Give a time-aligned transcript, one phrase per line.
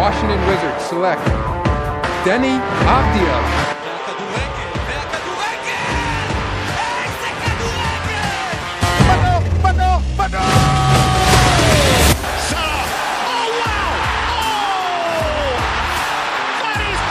[0.00, 1.24] Washington Wizards select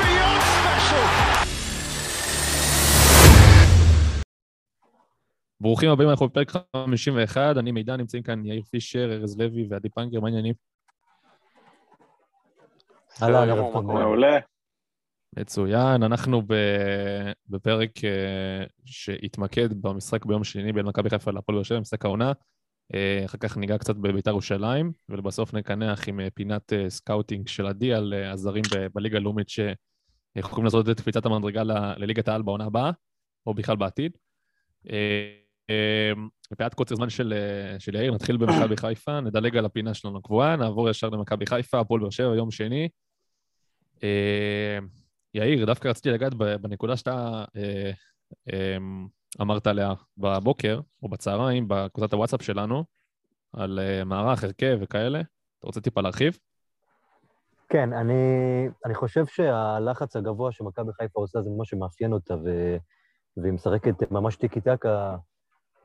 [0.02, 1.06] beyond special!
[5.62, 10.20] ברוכים הבאים, אנחנו בפרק 51, אני מידע, נמצאים כאן יאיר פישר, ארז לוי ועדי פנגר,
[10.20, 10.69] מה העניינים?
[13.24, 13.86] אהלן, ערב טוב.
[13.86, 14.40] מעולה.
[15.36, 16.42] מצוין, אנחנו
[17.48, 22.32] בפרק אה, שהתמקד במשחק ביום שני בין מכבי חיפה להפועל באר שבע, משחק העונה.
[22.94, 27.94] אה, אחר כך ניגע קצת בביתר ירושלים, ולבסוף נקנח עם אה, פינת סקאוטינג של עדי
[27.94, 31.64] על הזרים בליגה הלאומית שיכולים לעשות את קפיצת המדרגה
[31.98, 32.92] לליגת העל בעונה הבאה,
[33.46, 34.18] או בכלל בעתיד.
[36.52, 37.34] מפאת קוצר זמן של,
[37.80, 42.02] של יאיר, נתחיל במכבי חיפה, נדלג על הפינה שלנו הקבועה, נעבור ישר למכבי חיפה, הפועל
[42.02, 42.90] באר שבע, יום שני.
[44.04, 44.78] אה,
[45.34, 47.92] יאיר, דווקא רציתי לגעת בנקודה שאתה אה,
[48.54, 48.78] אה,
[49.42, 52.84] אמרת עליה בבוקר, או בצהריים, בקבוצת הוואטסאפ שלנו,
[53.54, 55.20] על מערך, הרכב וכאלה.
[55.60, 56.38] אתה רוצה טיפה להרחיב?
[57.70, 58.14] כן, אני,
[58.86, 62.78] אני חושב שהלחץ הגבוה שמכבי חיפה עושה זה מה שמאפיין אותה, ו,
[63.38, 65.16] והיא משחקת ממש טיקי טקה,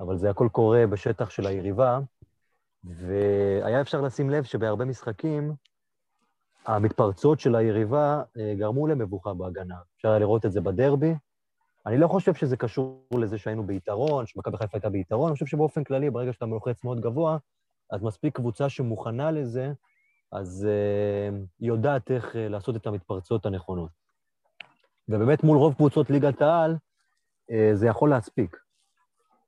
[0.01, 1.99] אבל זה הכל קורה בשטח של היריבה,
[2.85, 5.55] והיה אפשר לשים לב שבהרבה משחקים,
[6.67, 9.75] המתפרצות של היריבה אה, גרמו למבוכה בהגנה.
[9.97, 11.15] אפשר היה לראות את זה בדרבי.
[11.87, 15.85] אני לא חושב שזה קשור לזה שהיינו ביתרון, שמכבי חיפה הייתה ביתרון, אני חושב שבאופן
[15.85, 17.39] כללי, ברגע שאתה מלוחץ מאוד גבוה,
[17.91, 19.73] אז מספיק קבוצה שמוכנה לזה,
[20.33, 23.91] אז uh, היא יודעת איך uh, לעשות את המתפרצות הנכונות.
[25.09, 26.77] ובאמת מול רוב קבוצות ליגת העל,
[27.51, 28.57] uh, זה יכול להספיק.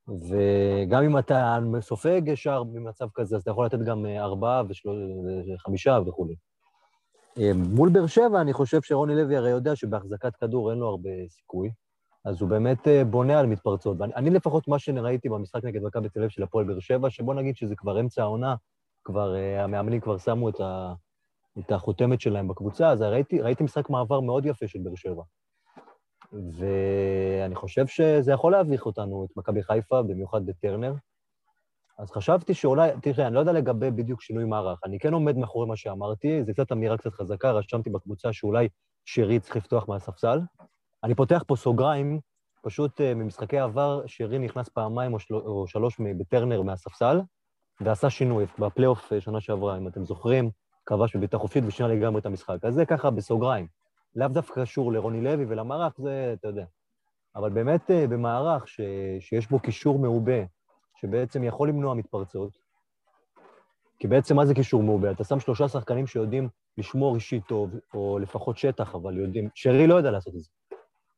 [0.08, 4.62] וגם אם אתה סופג ישר במצב כזה, אז אתה יכול לתת גם ארבעה
[5.54, 6.34] וחמישה וכולי.
[7.36, 11.10] Uh, מול באר שבע, אני חושב שרוני לוי הרי יודע שבהחזקת כדור אין לו הרבה
[11.28, 11.70] סיכוי,
[12.24, 13.96] אז הוא באמת uh, בונה על מתפרצות.
[14.00, 17.34] ואני אני לפחות, מה שראיתי במשחק נגד מכבי תל אביב של הפועל באר שבע, שבוא
[17.34, 18.54] נגיד שזה כבר אמצע העונה,
[19.04, 20.92] כבר, uh, המאמנים כבר שמו את, ה,
[21.58, 25.22] את החותמת שלהם בקבוצה, אז ראיתי, ראיתי משחק מעבר מאוד יפה של באר שבע.
[26.32, 30.94] ואני חושב שזה יכול להביך אותנו, את מכבי חיפה, במיוחד בטרנר.
[31.98, 35.68] אז חשבתי שאולי, תראה, אני לא יודע לגבי בדיוק שינוי מערך, אני כן עומד מאחורי
[35.68, 38.68] מה שאמרתי, זו קצת אמירה קצת חזקה, רשמתי בקבוצה שאולי
[39.04, 40.40] שרי צריך לפתוח מהספסל.
[41.04, 42.20] אני פותח פה סוגריים,
[42.62, 45.34] פשוט uh, ממשחקי עבר, שרי נכנס פעמיים או, של...
[45.34, 47.20] או שלוש בטרנר מהספסל,
[47.80, 50.50] ועשה שינוי בפלייאוף אה, שנה שעברה, אם אתם זוכרים,
[50.86, 52.56] כבש בביתה חופשית ושינה לגמרי את המשחק.
[52.62, 53.66] אז זה ככה בסוגריים.
[54.16, 56.64] לאו דווקא קשור לרוני לוי ולמערך, זה, אתה יודע.
[57.36, 58.80] אבל באמת אה, במערך ש...
[59.20, 60.42] שיש בו קישור מעובה,
[61.00, 62.58] שבעצם יכול למנוע מתפרצות,
[63.98, 65.10] כי בעצם מה זה קישור מעובה?
[65.10, 66.48] אתה שם שלושה שחקנים שיודעים
[66.78, 69.48] לשמור אישית טוב, או לפחות שטח, אבל יודעים...
[69.54, 70.50] שרי לא יודע לעשות את זה.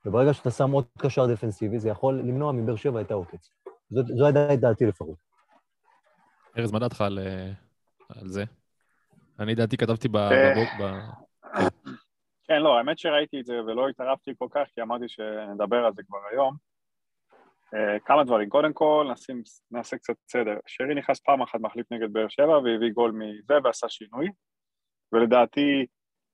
[0.06, 3.50] וברגע שאתה שם עוד קשר דפנסיבי, זה יכול למנוע מבאר שבע את העוקץ.
[3.91, 5.17] זו, זו הייתה דעתי לפחות.
[6.59, 7.53] ארז, מה דעתך על, אה,
[8.09, 8.44] על זה?
[9.38, 10.09] אני דעתי כתבתי.
[10.15, 10.53] אה.
[10.55, 10.84] בבוק, ב...
[12.49, 16.03] כן, לא, האמת שראיתי את זה ולא התערבתי כל כך, כי אמרתי שנדבר על זה
[16.03, 16.68] כבר היום.
[17.75, 18.49] אה, כמה דברים.
[18.49, 20.56] קודם כל, נשים, נעשה קצת סדר.
[20.67, 24.29] שרי נכנס פעם אחת מחליף נגד באר שבע והביא גול מזה ועשה שינוי.
[25.12, 25.87] ולדעתי,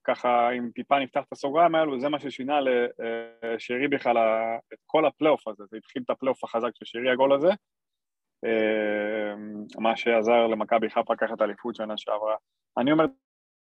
[0.05, 5.07] ככה, אם טיפה נפתח את הסוגריים האלו, זה מה ששינה לשרי בכלל ה- את כל
[5.07, 5.65] הפלייאוף הזה.
[5.71, 7.51] זה התחיל את הפלייאוף החזק של שרי, הגול הזה.
[8.47, 12.37] אה, מה שעזר למכבי חיפה לקחת אליפות שנה שעברה.
[12.79, 13.05] אני אומר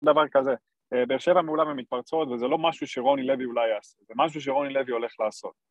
[0.04, 0.52] דבר כזה,
[0.94, 4.74] אה, באר שבע מעולה במתפרצות, וזה לא משהו שרוני לוי אולי יעשה, זה משהו שרוני
[4.74, 5.71] לוי הולך לעשות.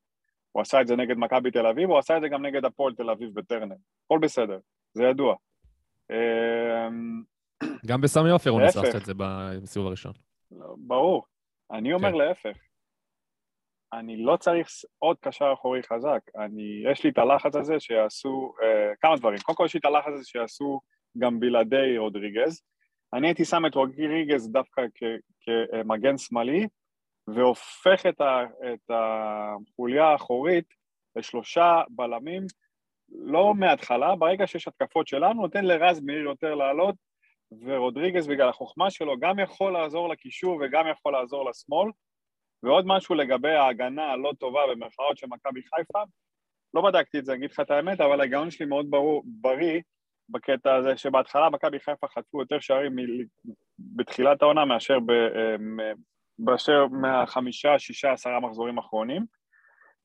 [0.53, 2.95] הוא עשה את זה נגד מכבי תל אביב, הוא עשה את זה גם נגד הפועל
[2.95, 3.75] תל אביב בטרנר.
[4.05, 4.59] הכל בסדר,
[4.93, 5.35] זה ידוע.
[6.11, 6.89] אה,
[7.87, 8.61] גם בסמי עופר הוא.
[8.61, 10.13] לעשות את זה בסיבוב הראשון.
[10.79, 11.25] ברור.
[11.73, 12.19] אני אומר כן.
[12.19, 12.57] להפך.
[13.93, 14.69] אני לא צריך
[14.99, 16.21] עוד קשר אחורי חזק.
[16.37, 19.39] אני, יש לי את הלחץ הזה שיעשו אה, כמה דברים.
[19.39, 20.81] קודם כל יש לי את הלחץ הזה שיעשו
[21.19, 22.63] גם בלעדי רודריגז.
[23.15, 26.67] אני הייתי שם את רודריגז דווקא כ- כמגן שמאלי,
[27.35, 28.45] והופך את, ה,
[28.75, 30.75] את החוליה האחורית
[31.17, 32.43] לשלושה בלמים,
[33.09, 36.95] לא מההתחלה, ברגע שיש התקפות שלנו, נותן לרז מאיר יותר לעלות,
[37.65, 41.91] ורודריגז בגלל החוכמה שלו גם יכול לעזור לקישור וגם יכול לעזור לשמאל.
[42.63, 46.03] ועוד משהו לגבי ההגנה הלא טובה במרכאות של מכבי חיפה,
[46.75, 49.81] לא בדקתי את זה, אגיד לך את האמת, אבל ההיגיון שלי מאוד ברור, בריא
[50.29, 53.25] בקטע הזה שבהתחלה מכבי חיפה חטפו יותר שערים מ-
[53.79, 55.81] בתחילת העונה מאשר ב, אמ,
[56.45, 59.25] באשר מהחמישה, שישה, עשרה מחזורים האחרונים.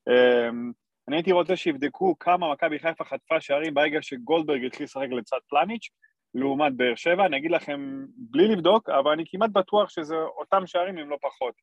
[0.08, 0.72] אמ,
[1.08, 5.88] אני הייתי רוצה שיבדקו כמה מכבי חיפה חטפה שערים ברגע שגולדברג התחיל לשחק לצד פלניץ',
[6.34, 10.98] לעומת באר שבע, אני אגיד לכם בלי לבדוק, אבל אני כמעט בטוח שזה אותם שערים
[10.98, 11.54] אם לא פחות.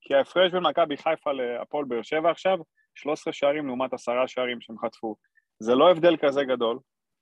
[0.00, 2.58] כי ההפרש בין מכבי חיפה להפועל באר שבע עכשיו,
[2.94, 5.16] 13 שערים לעומת עשרה שערים שהם חטפו.
[5.58, 6.78] זה לא הבדל כזה גדול,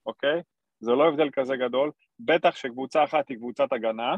[0.06, 0.42] אוקיי?
[0.80, 4.16] זה לא הבדל כזה גדול, בטח שקבוצה אחת היא קבוצת הגנה,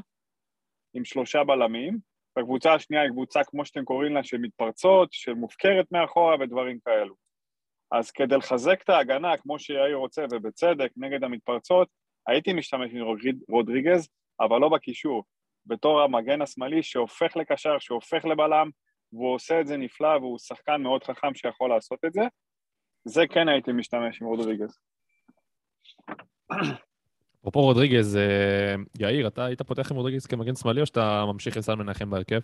[0.94, 1.98] עם שלושה בלמים,
[2.36, 7.14] והקבוצה השנייה היא קבוצה, כמו שאתם קוראים לה, של מתפרצות, של מופקרת מאחורה ודברים כאלו.
[7.92, 11.88] אז כדי לחזק את ההגנה, כמו שיאיר רוצה, ובצדק, נגד המתפרצות,
[12.26, 13.04] הייתי משתמש עם
[13.48, 14.08] רודריגז,
[14.40, 15.24] אבל לא בקישור,
[15.66, 18.70] בתור המגן השמאלי שהופך לקשר, שהופך לבלם,
[19.12, 22.22] והוא עושה את זה נפלא, והוא שחקן מאוד חכם שיכול לעשות את זה.
[23.04, 24.78] זה כן הייתי משתמש עם רודריגז.
[27.42, 31.62] אפרופו רודריגז, אה, יאיר, אתה היית פותח עם רודריגז כמגן שמאלי, או שאתה ממשיך עם
[31.62, 32.40] סל מנחם בהרכב?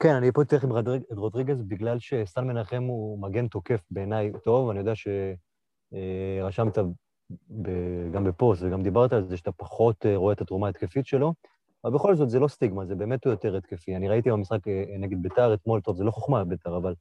[0.00, 0.70] כן, אני פותח עם
[1.10, 6.78] רודריגז בגלל שסטן מנחם הוא מגן תוקף בעיניי טוב, אני יודע שרשמת
[8.12, 11.34] גם בפוסט וגם דיברת על זה, שאתה פחות אה, רואה את התרומה ההתקפית שלו,
[11.84, 13.96] אבל בכל זאת זה לא סטיגמה, זה באמת הוא יותר התקפי.
[13.96, 16.94] אני ראיתי במשחק אה, נגד ביתר אתמול, טוב, זה לא חוכמה ביתר, אבל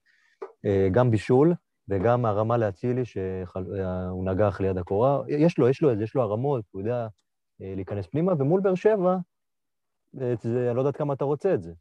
[0.66, 1.54] אה, גם בישול
[1.90, 5.22] וגם הרמה לאצילי, שהוא נגח ליד הקורה.
[5.28, 7.08] יש לו, יש לו, יש לו הרמות, הוא יודע
[7.60, 9.18] להיכנס פנימה, ומול באר שבע,
[10.14, 11.74] זה, אני לא יודעת כמה אתה רוצה את זה.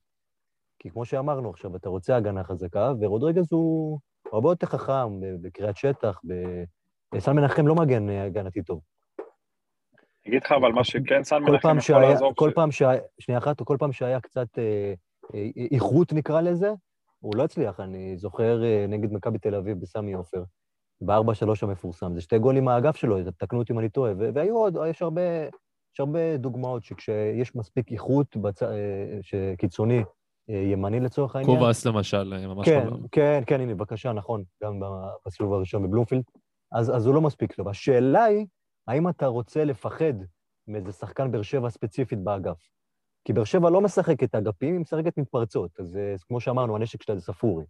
[0.79, 3.99] כי כמו שאמרנו עכשיו, אתה רוצה הגנה חזקה, ורודריגז הוא
[4.33, 6.35] הרבה יותר חכם בקריאת שטח, ב...
[7.19, 8.81] סן מנחם לא מגן הגנתי טוב.
[10.29, 12.35] אגיד לך, אבל מה שכן סן מנחם יכול לעזור...
[12.35, 14.95] כל ש- פעם שהיה, שנייה אחת, כל פעם שהיה קצת אה,
[15.35, 16.73] אה, איכות נקרא לזה,
[17.25, 17.81] הוא לא הצליח.
[17.81, 20.43] אני זוכר אה, נגד מכבי תל אביב בסמי עופר,
[21.01, 21.13] ב-4-3
[21.63, 22.15] המפורסם.
[22.15, 24.13] זה שתי גולים מהאגף שלו, תקנו אותי אם אני טועה.
[24.35, 25.23] והיו עוד, יש הרבה,
[25.95, 28.63] יש הרבה דוגמאות שכשיש מספיק איכות בצ...
[28.63, 30.03] אה, שקיצוני
[30.51, 31.59] אה, ימני לצורך העניין.
[31.59, 32.97] קובאס למשל, ממש כן, לא...
[33.13, 34.81] כן, כן, הנה, בבקשה, נכון, גם
[35.27, 36.23] בסיבוב הראשון בבלומפילד.
[36.73, 37.69] אז, אז הוא לא מספיק טוב.
[37.69, 38.47] השאלה היא,
[38.89, 40.15] האם אתה רוצה לפחד
[40.69, 42.74] מאיזה שחקן באר שבע ספציפית באגף?
[43.25, 45.71] כי באר שבע לא משחקת אגפים, היא משחקת מתפרצות.
[45.81, 47.65] אז אה, כמו שאמרנו, הנשק שלה זה ספורי.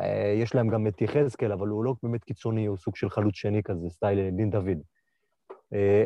[0.00, 3.34] אה, יש להם גם את יחזקאל, אבל הוא לא באמת קיצוני, הוא סוג של חלוץ
[3.34, 4.78] שני כזה, סטייל אה, דין דוד.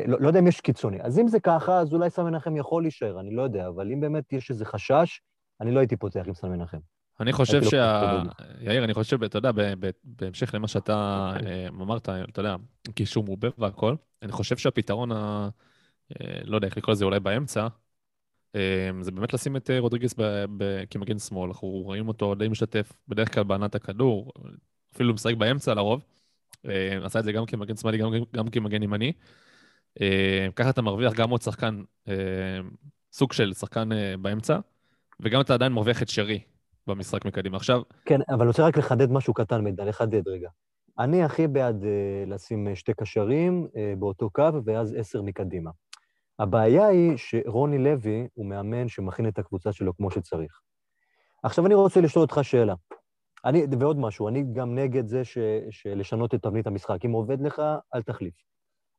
[0.07, 1.01] לא, לא יודע אם יש קיצוני.
[1.01, 3.99] אז אם זה ככה, אז אולי סן מנחם יכול להישאר, אני לא יודע, אבל אם
[3.99, 5.21] באמת יש איזה חשש,
[5.61, 6.77] אני לא הייתי פותח עם סן מנחם.
[7.19, 8.21] אני חושב שה...
[8.61, 9.51] יאיר, אני חושב, אתה יודע,
[10.03, 11.29] בהמשך למה שאתה
[11.67, 12.55] אמרת, אתה יודע,
[12.95, 15.49] קישור מעובה והכל, אני חושב שהפתרון ה...
[16.43, 17.67] לא יודע איך לקרוא לזה, אולי באמצע,
[19.01, 21.47] זה באמת לשים את אה, רודריגס ב- ב- כמגן שמאל.
[21.47, 24.31] אנחנו רואים אותו די משתף בדרך כלל בענת הכדור,
[24.95, 26.03] אפילו משחק באמצע לרוב.
[26.65, 29.11] אה, עשה את זה גם כמגן שמאלי, גם, גם כמגן ימני.
[30.01, 32.13] אה, ככה אתה מרוויח גם עוד שחקן, אה,
[33.11, 34.59] סוג של שחקן אה, באמצע,
[35.19, 36.39] וגם אתה עדיין מרוויח את שרי
[36.87, 37.57] במשחק מקדימה.
[37.57, 40.49] עכשיו, כן, אבל אני רוצה רק לחדד משהו קטן, מידע, לחדד רגע.
[40.99, 43.67] אני הכי בעד uh, לשים אה, שתי קשרים
[43.99, 45.71] באותו קו, ואז עשר מקדימה.
[46.39, 50.59] הבעיה היא שרוני לוי הוא מאמן שמכין את הקבוצה שלו כמו שצריך.
[51.43, 52.73] עכשיו אני רוצה לשאול אותך שאלה.
[53.45, 55.37] אני, ועוד משהו, אני גם נגד זה ש,
[55.69, 57.05] שלשנות את תבנית המשחק.
[57.05, 57.61] אם עובד לך,
[57.95, 58.33] אל תחליף.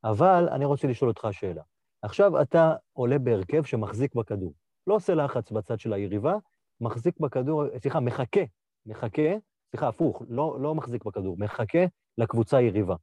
[0.05, 1.63] אבל אני רוצה לשאול אותך שאלה.
[2.03, 4.55] עכשיו אתה עולה בהרכב שמחזיק בכדור.
[4.87, 6.35] לא עושה לחץ בצד של היריבה,
[6.81, 8.41] מחזיק בכדור, סליחה, מחכה,
[8.87, 9.33] מחכה,
[9.71, 11.85] סליחה, הפוך, לא, לא מחזיק בכדור, מחכה
[12.19, 12.97] לקבוצה היריבה.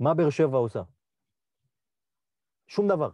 [0.00, 0.82] מה באר שבע עושה?
[2.68, 3.10] שום דבר.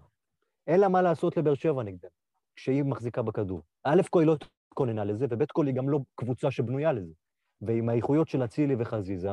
[0.67, 2.09] אין לה מה לעשות לבאר שבע נגדם,
[2.57, 3.63] כשהיא מחזיקה בכדור.
[3.85, 4.37] א' כל היא לא
[4.69, 7.13] התכוננה לזה, וב' כל היא גם לא קבוצה שבנויה לזה.
[7.63, 9.31] ועם האיכויות של אצילי וחזיזה,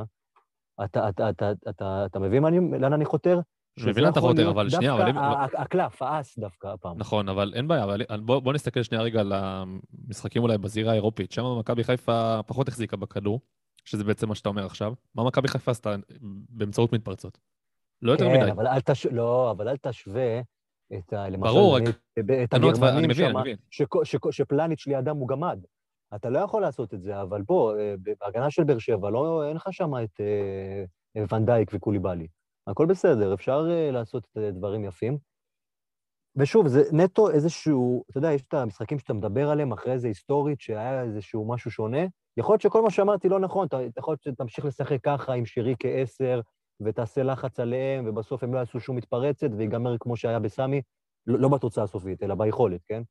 [0.83, 3.39] אתה, אתה, אתה, אתה, אתה מבין מה אני, לאן אני חותר?
[3.79, 6.97] מבין לאן אתה חותר, אבל שנייה, אבל דווקא הקלף, האס דווקא הפעם.
[6.97, 11.31] נכון, אבל אין בעיה, אבל בוא, בוא נסתכל שנייה רגע על המשחקים אולי בזירה האירופית.
[11.31, 13.39] שם מכבי חיפה פחות החזיקה בכדור,
[13.85, 14.93] שזה בעצם מה שאתה אומר עכשיו.
[15.15, 15.95] מה מכבי חיפה עשתה
[16.49, 17.37] באמצעות מתפרצות?
[18.01, 18.51] לא יותר כן, מדי.
[18.51, 19.05] אבל אל תש...
[19.05, 20.39] לא, אבל אל תשווה
[20.97, 21.29] את ה...
[21.29, 21.93] למשל, ברור, אני- את
[22.53, 23.33] ואני הגרמנים שם,
[24.31, 25.59] שפלניץ' לידם הוא גמד.
[26.15, 29.55] אתה לא יכול לעשות את זה, אבל בוא, אה, בהגנה של באר שבע, לא, אין
[29.55, 30.21] לך שם את
[31.17, 32.27] אה, ונדייק וקוליבאלי.
[32.67, 35.17] הכל בסדר, אפשר אה, לעשות אה, דברים יפים.
[36.35, 40.61] ושוב, זה נטו איזשהו, אתה יודע, יש את המשחקים שאתה מדבר עליהם אחרי זה היסטורית,
[40.61, 42.01] שהיה איזשהו משהו שונה.
[42.37, 45.75] יכול להיות שכל מה שאמרתי לא נכון, אתה- יכול להיות שתמשיך לשחק ככה עם שירי
[45.79, 46.41] כעשר,
[46.81, 50.81] ותעשה לחץ עליהם, ובסוף הם לא יעשו שום מתפרצת, ויגמר כמו שהיה בסמי,
[51.27, 53.01] לא, לא בתוצאה הסופית, אלא ביכולת, כן?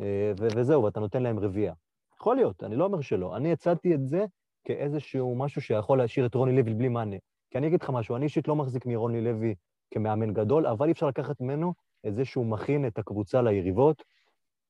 [0.00, 1.74] אה, ו- וזהו, ואתה נותן להם רביעייה.
[2.20, 3.36] יכול להיות, אני לא אומר שלא.
[3.36, 4.24] אני הצעתי את זה
[4.64, 7.16] כאיזשהו משהו שיכול להשאיר את רוני לוי בלי מענה.
[7.50, 9.54] כי אני אגיד לך משהו, אני אישית לא מחזיק מרוני לוי
[9.90, 11.74] כמאמן גדול, אבל אי אפשר לקחת ממנו
[12.06, 14.02] את זה שהוא מכין את הקבוצה ליריבות,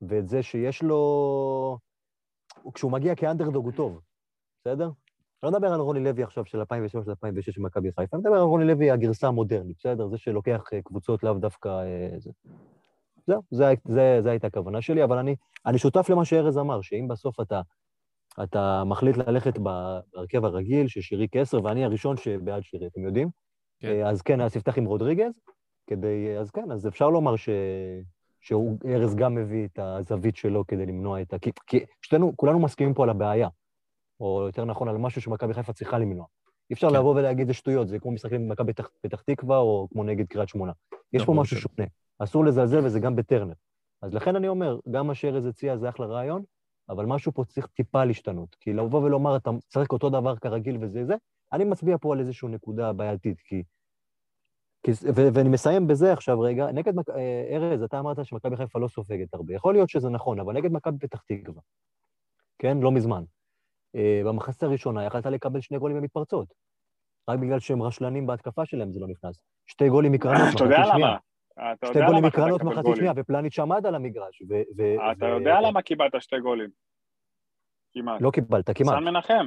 [0.02, 1.78] ואת זה שיש לו...
[2.75, 4.00] כשהוא מגיע כאנדרדוג הוא טוב,
[4.61, 4.90] בסדר?
[5.44, 6.64] אני לא מדבר על רוני לוי עכשיו של 2003-2006
[7.56, 10.08] במכבי חיפה, אני מדבר על רוני לוי, הגרסה המודרנית, בסדר?
[10.08, 11.68] זה שלוקח אה, קבוצות לאו דווקא...
[11.68, 12.30] אה, זה.
[13.26, 15.36] זהו, זה, זה, זה הייתה הכוונה שלי, אבל אני,
[15.66, 17.60] אני שותף למה שארז אמר, שאם בסוף אתה,
[18.42, 23.28] אתה מחליט ללכת בהרכב הרגיל, ששירי כעשר, ואני הראשון שבעד שירי, אתם יודעים?
[23.80, 23.88] כן.
[23.88, 24.06] כן.
[24.06, 25.40] אז כן, אז תפתח עם רודריגז,
[25.86, 26.36] כדי...
[26.40, 27.48] אז כן, אז אפשר לומר ש...
[28.40, 31.38] שארז גם מביא את הזווית שלו כדי למנוע את ה...
[31.38, 33.48] כי, כי שתינו, כולנו מסכימים פה על הבעיה,
[34.25, 36.26] או יותר נכון, על משהו שמכבי חיפה צריכה למנוע.
[36.71, 36.95] אי אפשר כן.
[36.95, 40.49] לבוא ולהגיד זה שטויות, זה כמו משחקים במכבי פתח, פתח תקווה, או כמו נגד קריית
[40.49, 40.73] שמונה.
[41.12, 41.57] יש פה נכון, משהו.
[41.57, 41.88] שונה.
[42.19, 43.54] אסור לזלזל, וזה גם בטרנר.
[44.02, 46.43] אז לכן אני אומר, גם מה שארז הציע זה אחלה רעיון,
[46.88, 48.54] אבל משהו פה צריך טיפה להשתנות.
[48.61, 51.14] כי לבוא ולומר, אתה צריך אותו דבר כרגיל וזה זה,
[51.52, 53.62] אני מצביע פה על איזושהי נקודה בעייתית, כי...
[54.83, 58.78] כי ו- ואני מסיים בזה עכשיו רגע, נגד, מק- אה, ארז, אתה אמרת שמכבי חיפה
[58.78, 59.54] לא סופגת הרבה.
[59.54, 61.62] יכול להיות שזה נכון, אבל נגד מכבי פתח תקווה,
[62.59, 62.78] כן?
[62.78, 63.25] לא מזמן.
[63.96, 66.54] אה, במחצית הראשונה יכלת לקבל שני גולים במתפרצות.
[67.30, 69.36] רק בגלל שהם רשלנים בהתקפה שלהם זה לא נכנס.
[69.66, 71.08] שתי גולים מקרנות, אתה יודע מחצית שנייה.
[71.08, 71.72] למה?
[71.72, 72.96] אתה שתי יודע גולים למה אתה מקרנות מקבל מחצית גולים.
[72.96, 74.42] שנייה, ופלניץ' עמד על המגרש.
[75.12, 76.70] אתה יודע למה קיבלת שתי גולים?
[77.92, 78.22] כמעט.
[78.22, 78.98] לא קיבלת, כמעט.
[78.98, 79.46] סן מנחם.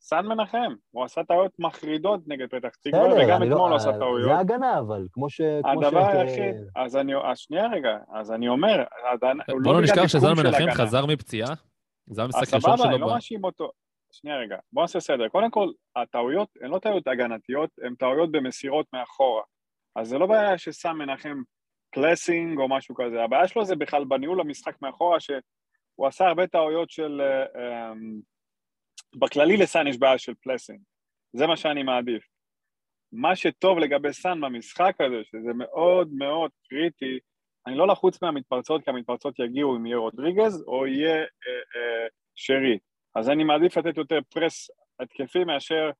[0.00, 0.74] סן מנחם.
[0.90, 3.46] הוא עשה טעויות מחרידות נגד פתח תקווה, וגם לא...
[3.46, 4.28] אתמול הוא עשה אה, טעויות.
[4.28, 5.40] זה הגנה, אבל כמו ש...
[5.40, 8.84] הדבר היחיד, אז אני, אז שנייה רגע, אז אני אומר,
[9.48, 10.70] בוא לא בגלל נשכח שזן מנחם.
[10.70, 11.54] חזר מפציעה.
[12.06, 13.06] זה המשחק הראשון סבבה, אני שלו.
[13.06, 13.70] לא מאשים אותו.
[14.12, 15.28] שנייה רגע, בוא נעשה סדר.
[15.28, 19.42] קודם כל, הטעויות הן לא טעויות הגנתיות, הן טעויות במסירות מאחורה.
[19.96, 21.42] אז זה לא בעיה שסאן מנחם
[21.94, 26.90] placing או משהו כזה, הבעיה שלו זה בכלל בניהול המשחק מאחורה, שהוא עשה הרבה טעויות
[26.90, 27.20] של...
[27.20, 28.20] אה, אמ,
[29.20, 30.80] בכללי לסאן יש בעיה של placing,
[31.32, 32.24] זה מה שאני מעדיף.
[33.12, 37.18] מה שטוב לגבי סאן במשחק הזה, שזה מאוד מאוד קריטי,
[37.66, 41.22] אני לא לחוץ מהמתפרצות, כי המתפרצות יגיעו אם יהיה רודריגז או יהיה אה,
[41.76, 42.78] אה, שרי.
[43.14, 45.90] אז אני מעדיף לתת יותר press התקפי מאשר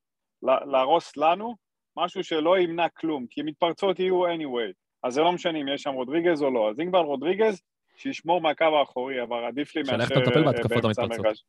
[0.43, 1.55] לה- להרוס לנו
[1.97, 5.93] משהו שלא ימנע כלום, כי מתפרצות יהיו anyway, אז זה לא משנה אם יש שם
[5.93, 6.71] רודריגז או לא.
[6.71, 7.63] אז אם כבר רודריגז,
[7.97, 11.43] שישמור מהקו האחורי, אבל עדיף לי מאשר איך אתה מטפל אה, בהתקפות המתפרצות.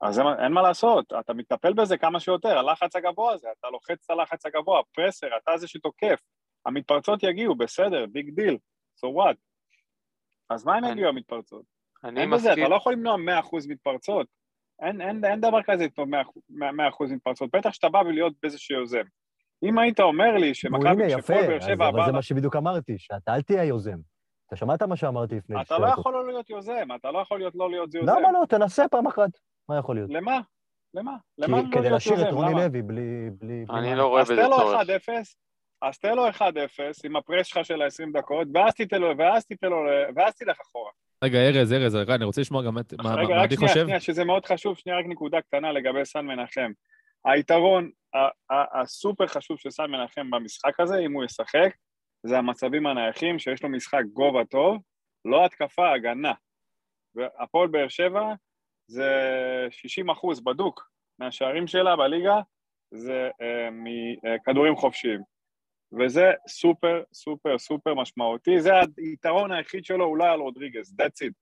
[0.00, 4.04] אז אין, אין מה לעשות, אתה מטפל בזה כמה שיותר, הלחץ הגבוה הזה, אתה לוחץ
[4.04, 6.20] את הלחץ הגבוה, pressure, אתה זה שתוקף.
[6.66, 8.56] המתפרצות יגיעו, בסדר, big deal,
[9.04, 9.36] so what?
[10.50, 11.62] אז מה אם יגיעו המתפרצות?
[12.04, 14.26] אני אין בזה, מסכים, אתה לא יכול למנוע 100% מתפרצות.
[14.82, 16.14] אין, אין, אין דבר כזה טוב 100%
[17.14, 19.02] מתפרצות, בטח שאתה בא ולהיות באיזשהו יוזם.
[19.62, 22.06] אם היית אומר לי שמכבי, שפועל באר אז- שבע אבל עבר...
[22.06, 23.98] זה מה שבדיוק אמרתי, שאתה אל תהיה יוזם.
[24.46, 27.54] אתה שמעת מה שאמרתי לפני אתה לא יכול לא להיות יוזם, אתה לא יכול להיות
[27.54, 28.12] לא להיות יוזם.
[28.12, 28.46] למה לא?
[28.48, 29.30] תנסה פעם אחת.
[29.68, 30.10] מה יכול להיות?
[30.10, 30.40] למה?
[30.94, 31.16] למה?
[31.38, 32.28] למה לא כדי להיות להשאיר יוזם?
[32.28, 32.54] את רוני?
[32.54, 33.64] לוי בלי...
[33.70, 34.80] אני לא רואה אז בזה תן לו צורך.
[35.08, 35.08] 1-0,
[35.88, 36.40] אז תן לו 1-0
[37.04, 39.76] עם הפרס שלך של ה-20 דקות, ואז תיתן לו, ואז תיתן לו,
[40.16, 40.90] ואז תלך אחורה.
[41.24, 43.68] רגע, ארז, ארז, רגע, אני רוצה לשמוע גם את מה רגע, מה רק עדי שנייה,
[43.68, 43.84] חושב.
[43.84, 46.72] שנייה, שזה מאוד חשוב, שנייה רק נקודה קטנה לגבי סן מנחם.
[47.24, 47.90] היתרון
[48.80, 51.74] הסופר חשוב של סן מנחם במשחק הזה, אם הוא ישחק,
[52.26, 54.82] זה המצבים הנייחים, שיש לו משחק גובה טוב,
[55.24, 56.32] לא התקפה, הגנה.
[57.14, 58.32] והפועל באר שבע
[58.86, 59.10] זה
[59.70, 62.40] 60 אחוז בדוק מהשערים שלה בליגה,
[62.94, 65.33] זה אה, מכדורים חופשיים.
[65.98, 68.60] וזה סופר, סופר, סופר משמעותי.
[68.60, 71.32] זה היתרון היחיד שלו אולי על רודריגז, that's it.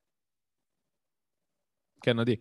[2.03, 2.37] כן, עדי.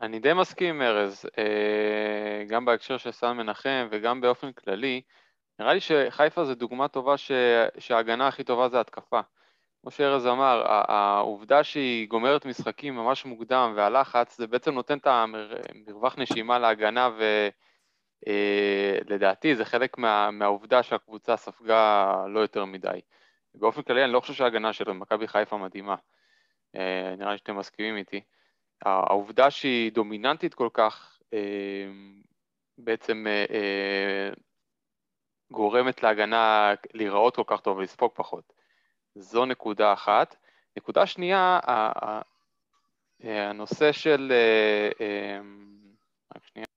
[0.00, 5.02] אני די מסכים עם ארז, אה, גם בהקשר של סן מנחם וגם באופן כללי.
[5.58, 7.32] נראה לי שחיפה זה דוגמה טובה ש...
[7.78, 9.20] שההגנה הכי טובה זה התקפה.
[9.82, 16.18] כמו שארז אמר, העובדה שהיא גומרת משחקים ממש מוקדם והלחץ, זה בעצם נותן את המרווח
[16.18, 17.10] נשימה להגנה
[18.26, 20.30] ולדעתי זה חלק מה...
[20.30, 23.00] מהעובדה שהקבוצה ספגה לא יותר מדי.
[23.54, 25.96] באופן כללי אני לא חושב שההגנה של מכבי חיפה מדהימה.
[26.76, 28.20] אה, נראה לי שאתם מסכימים איתי.
[28.84, 31.38] העובדה שהיא דומיננטית כל כך, אה,
[32.78, 34.30] בעצם אה, אה,
[35.50, 38.52] גורמת להגנה להיראות כל כך טוב ולספוג פחות.
[39.14, 40.36] זו נקודה אחת.
[40.76, 41.60] נקודה שנייה,
[43.24, 44.32] אה, הנושא של...
[44.32, 45.40] אה, אה,
[46.36, 46.71] רק שנייה.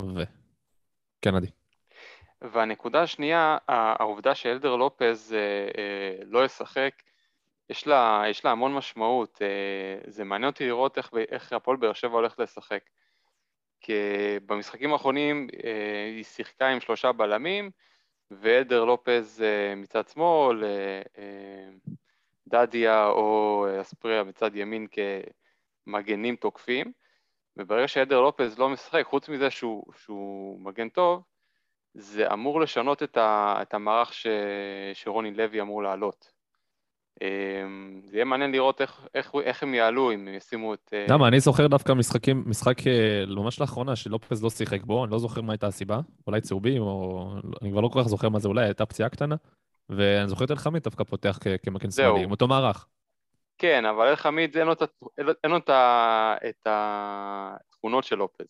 [0.00, 0.22] ו...
[1.22, 1.46] כן, עדי.
[2.42, 5.38] והנקודה השנייה, העובדה שאלדר לופז אה,
[5.78, 6.94] אה, לא ישחק,
[7.70, 9.38] יש לה, יש לה המון משמעות.
[9.42, 12.82] אה, זה מעניין אותי לראות איך, איך הפועל באר שבע הולך לשחק.
[13.80, 13.92] כי
[14.46, 17.70] במשחקים האחרונים אה, היא שיחקה עם שלושה בלמים,
[18.30, 21.68] ואלדר לופז אה, מצד שמאל, אה, אה,
[22.48, 24.86] דדיה או אה, אספריה מצד ימין
[25.86, 26.92] כמגנים תוקפים,
[27.58, 31.22] וברגע שאלדר לופז לא משחק, חוץ מזה שהוא, שהוא מגן טוב,
[31.94, 34.26] זה אמור לשנות את, ה, את המערך ש,
[34.94, 36.32] שרוני לוי אמור לעלות.
[37.22, 40.90] אמ, זה יהיה מעניין לראות איך, איך, איך הם יעלו אם ישימו את...
[40.92, 45.12] אה, למה, אני זוכר דווקא משחקים, משחק אה, ממש לאחרונה שלופז לא שיחק בו, אני
[45.12, 47.30] לא זוכר מה הייתה הסיבה, אולי צהובים, או...
[47.62, 49.36] אני כבר לא כל כך זוכר מה זה, אולי הייתה פציעה קטנה,
[49.88, 51.90] ואני זוכר את אלחמיד דווקא פותח כמגן.
[51.90, 52.86] שמאלי, עם אותו מערך.
[53.58, 55.02] כן, אבל אלחמיד אין לו את הת-
[55.44, 55.70] אין לו- את
[56.48, 58.46] את התכונות של לופז,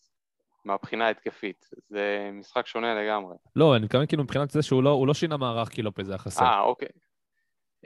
[0.64, 1.68] מהבחינה ההתקפית.
[1.88, 3.36] זה משחק שונה לגמרי.
[3.56, 6.44] לא, אני מתכוון כאילו מבחינת זה שהוא לא, לא שינה מערך כי לופז היה חסר.
[6.44, 6.88] אה, אוקיי.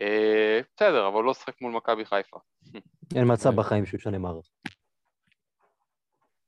[0.00, 2.36] אה, בסדר, אבל לא שחק מול מכבי חיפה.
[3.14, 4.46] אין מצב בחיים שהוא ישנה מערך.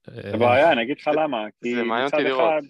[0.09, 1.39] אה, זה בעיה, אני אגיד לך למה.
[1.63, 2.65] כי זה מעניין אותי לראות.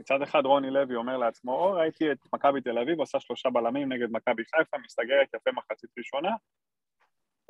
[0.00, 3.92] מצד אחד רוני לוי אומר לעצמו, או ראיתי את מכבי תל אביב עושה שלושה בלמים
[3.92, 6.30] נגד מכבי חיפה, מסתגרת יפה מחצית ראשונה.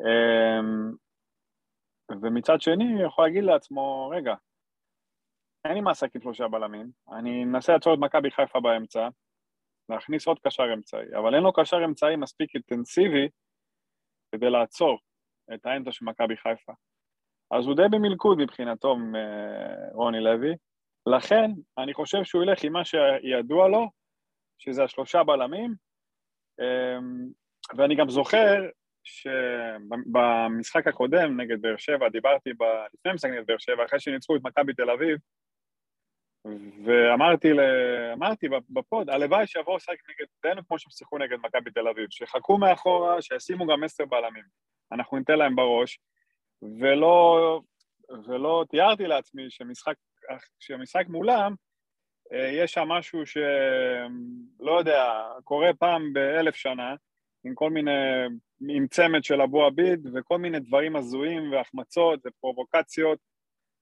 [0.00, 0.92] אמ,
[2.22, 4.34] ומצד שני, יכול להגיד לעצמו, רגע,
[5.64, 9.08] אין לי לשחק עם שלושה בלמים, אני אנסה לעצור את מכבי חיפה באמצע,
[9.88, 13.28] להכניס עוד קשר אמצעי, אבל אין לו קשר אמצעי מספיק אינטנסיבי
[14.32, 14.98] כדי לעצור
[15.54, 16.72] את האמצע של מכבי חיפה.
[17.50, 18.96] אז הוא די במלכוד מבחינתו,
[19.92, 20.56] רוני לוי.
[21.06, 23.90] לכן, אני חושב שהוא ילך עם מה שידוע לו,
[24.58, 25.74] שזה השלושה בלמים,
[26.60, 27.28] אמ,
[27.76, 28.68] ואני גם זוכר
[29.04, 32.62] שבמשחק הקודם נגד באר שבע, דיברתי ב...
[32.94, 35.18] לפני המשחק נגד באר שבע, אחרי שניצחו את מכבי תל אביב,
[36.84, 37.60] ואמרתי ל...
[38.12, 39.96] אמרתי בפוד, הלוואי שיבואו לשחק
[40.44, 44.44] נגדנו כמו שהם שיחקו נגד מכבי תל אביב, שיחכו מאחורה, שישימו גם עשר בלמים.
[44.92, 46.00] אנחנו ניתן להם בראש,
[46.80, 47.60] ולא,
[48.26, 49.94] ולא תיארתי לעצמי שמשחק,
[50.58, 51.54] שמשחק מולם,
[52.32, 55.04] אה, יש שם משהו שלא יודע,
[55.44, 56.94] קורה פעם באלף שנה,
[57.44, 57.90] עם כל מיני,
[58.68, 63.18] עם צמד של אבו עביד וכל מיני דברים הזויים והחמצות ופרובוקציות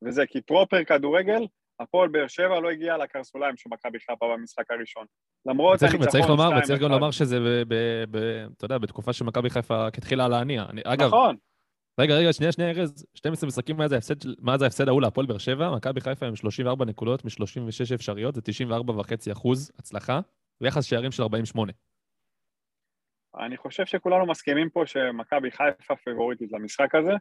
[0.05, 1.47] וזה, כי פרופר כדורגל,
[1.81, 5.07] הפועל באר שבע לא הגיע לקרסוליים של מכבי חיפה במשחק הראשון.
[5.47, 6.59] למרות הניצחון וצריך לומר, 2-1.
[6.59, 7.75] וצריך גם לומר שזה, ב, ב,
[8.11, 8.17] ב,
[8.57, 10.65] אתה יודע, בתקופה שמכבי חיפה התחילה להניע.
[10.71, 11.37] אני, אגב, נכון,
[12.01, 15.39] רגע, רגע, שנייה, שנייה, ארז, 12 משחקים מאז ההפסד, של- מאז ההפסד ההוא להפועל באר
[15.39, 20.21] שבע, מכבי חיפה עם 34 נקודות מ-36 אפשריות, זה 94.5 אחוז הצלחה,
[20.61, 21.73] ויחס שערים של 48.
[23.39, 27.13] אני חושב שכולנו מסכימים פה שמכבי חיפה פיבוריטית למשחק הזה.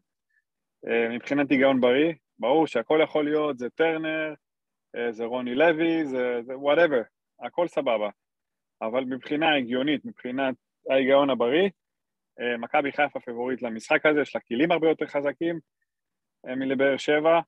[0.87, 4.33] אה, מבחינת היגיון בריא, ברור שהכל יכול להיות, זה טרנר,
[4.96, 7.01] אה, זה רוני לוי, זה זה whatever,
[7.39, 8.09] הכל סבבה.
[8.81, 10.55] אבל מבחינה הגיונית, מבחינת
[10.89, 11.70] ההיגיון הבריא,
[12.59, 15.59] מכבי חיפה פייבוריט למשחק הזה, יש לה כלים הרבה יותר חזקים
[16.47, 17.39] אה, מלבאר שבע,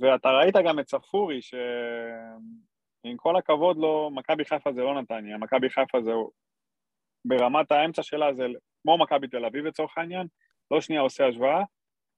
[0.00, 5.70] ואתה ראית גם את ספורי, שעם כל הכבוד לו, מכבי חיפה זה לא נתניה, מכבי
[5.70, 6.10] חיפה זה
[7.24, 8.46] ברמת האמצע שלה זה
[8.82, 10.26] כמו מכבי תל אביב לצורך העניין,
[10.70, 11.62] לא שנייה עושה השוואה,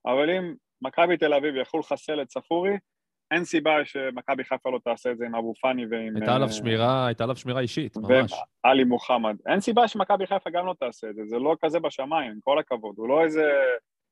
[0.07, 2.77] אבל אם מכבי תל אביב יכלו לחסל את ספורי,
[3.31, 6.17] אין סיבה שמכבי חיפה לא תעשה את זה עם אבו פאני ועם...
[6.17, 8.33] הייתה עליו אה, שמירה, הייתה עליו שמירה אישית, ממש.
[8.65, 9.37] ועלי מוחמד.
[9.47, 12.59] אין סיבה שמכבי חיפה גם לא תעשה את זה, זה לא כזה בשמיים, עם כל
[12.59, 12.95] הכבוד.
[12.99, 13.43] הוא לא איזה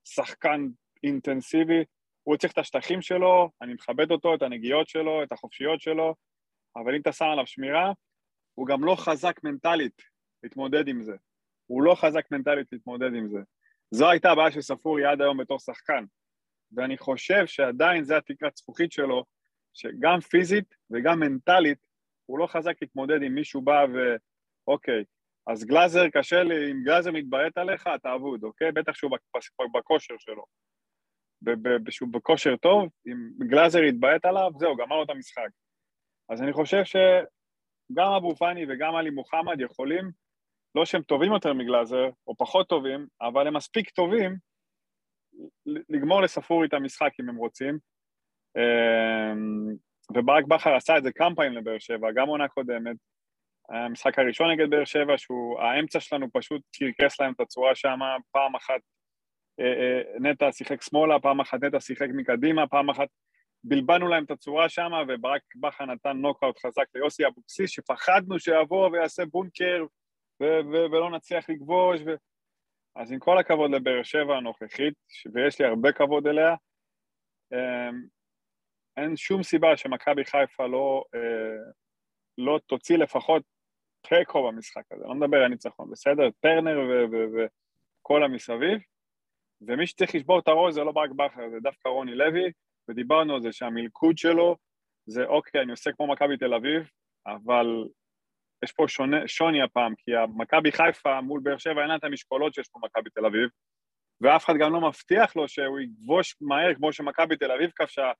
[0.04, 0.68] שחקן
[1.02, 1.84] אינטנסיבי,
[2.22, 6.14] הוא צריך את השטחים שלו, אני מכבד אותו, את הנגיעות שלו, את החופשיות שלו,
[6.76, 7.92] אבל אם אתה שם עליו שמירה,
[8.54, 10.02] הוא גם לא חזק מנטלית
[10.42, 11.16] להתמודד עם זה.
[11.66, 13.38] הוא לא חזק מנטלית להתמודד עם זה.
[13.90, 16.04] זו הייתה הבעיה של ספורי עד היום בתור שחקן.
[16.76, 19.24] ואני חושב שעדיין זה התקרת זכוכית שלו,
[19.72, 21.78] שגם פיזית וגם מנטלית,
[22.26, 23.98] הוא לא חזק להתמודד עם מישהו בא ו...
[24.68, 25.04] אוקיי,
[25.46, 28.72] אז גלאזר קשה לי, אם גלאזר מתבעט עליך, אתה אבוד, אוקיי?
[28.72, 30.44] בטח שהוא בכ- בכושר שלו.
[31.90, 35.48] שהוא בכושר טוב, אם גלאזר יתבעט עליו, זהו, גמר לו את המשחק.
[36.28, 40.10] אז אני חושב שגם אבו פאני וגם עלי מוחמד יכולים,
[40.74, 44.36] לא שהם טובים יותר מגלאזר, או פחות טובים, אבל הם מספיק טובים
[45.66, 47.78] לגמור לספורי את המשחק אם הם רוצים.
[48.56, 49.74] אמ,
[50.16, 52.96] וברק בכר עשה את זה כמה פעמים לבאר שבע, גם עונה קודמת.
[53.68, 57.98] המשחק הראשון נגד באר שבע, שהוא, האמצע שלנו פשוט קרקס להם את הצורה שם,
[58.32, 58.80] פעם אחת
[59.60, 63.08] אה, אה, נטע שיחק שמאלה, פעם אחת נטע שיחק מקדימה, פעם אחת
[63.64, 69.24] בלבלנו להם את הצורה שם, וברק בכר נתן נוקאוט חזק ליוסי אבוקסיס, שפחדנו שיבוא ויעשה
[69.26, 69.84] בונקר
[70.42, 72.00] ו- ו- ולא נצליח לכבוש.
[72.06, 72.14] ו...
[72.96, 74.94] אז עם כל הכבוד לבאר שבע הנוכחית,
[75.34, 76.54] ויש לי הרבה כבוד אליה,
[77.52, 78.02] אמ,
[78.96, 81.72] אין שום סיבה שמכבי חיפה לא, אה,
[82.38, 83.42] לא תוציא לפחות
[84.08, 86.30] תיקו במשחק הזה, לא מדבר על ניצחון, בסדר?
[86.40, 86.78] טרנר
[87.34, 88.78] וכל המסביב,
[89.60, 92.52] ומי שצריך לשבור את הראש זה לא ברק בכר, זה דווקא רוני לוי,
[92.88, 94.56] ודיברנו על זה שהמלכוד שלו
[95.06, 96.90] זה אוקיי, אני עושה כמו מכבי תל אביב,
[97.26, 97.66] אבל
[98.64, 102.68] יש פה שונה, שוני הפעם, כי מכבי חיפה מול באר שבע אין את המשקולות שיש
[102.68, 103.48] פה מכבי תל אביב,
[104.20, 108.12] ואף אחד גם לא מבטיח לו שהוא יכבוש מהר כמו שמכבי תל אביב כבשה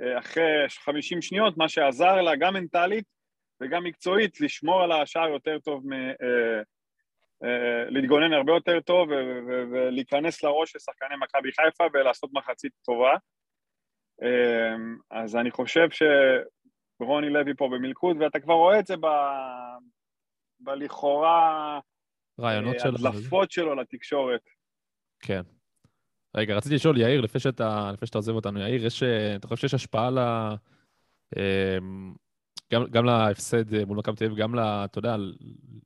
[0.00, 3.04] אה, אחרי 50 שניות, מה שעזר לה גם מנטלית
[3.60, 6.62] וגם מקצועית לשמור על השער יותר טוב מ, אה,
[7.44, 9.08] אה, להתגונן הרבה יותר טוב
[9.72, 13.16] ולהיכנס לראש של שחקני מכבי חיפה ולעשות מחצית טובה.
[14.22, 14.76] אה,
[15.10, 15.88] אז אני חושב
[17.00, 19.06] שרוני לוי פה במלכוד, ואתה כבר רואה את זה ב...
[20.60, 21.78] בלכאורה
[22.40, 23.08] רעיונות אה, שלו.
[23.08, 24.40] הדלפות שלו לתקשורת.
[25.20, 25.42] כן.
[26.36, 29.60] רגע, רציתי לשאול, יאיר, לפני שאתה, לפני שאתה עוזב אותנו, יאיר, יש, אה, אתה חושב
[29.60, 30.18] שיש השפעה ל...
[31.36, 32.14] אמ,
[32.72, 35.16] גם, גם להפסד אה, מול מכבי תל אביב, גם, אתה יודע,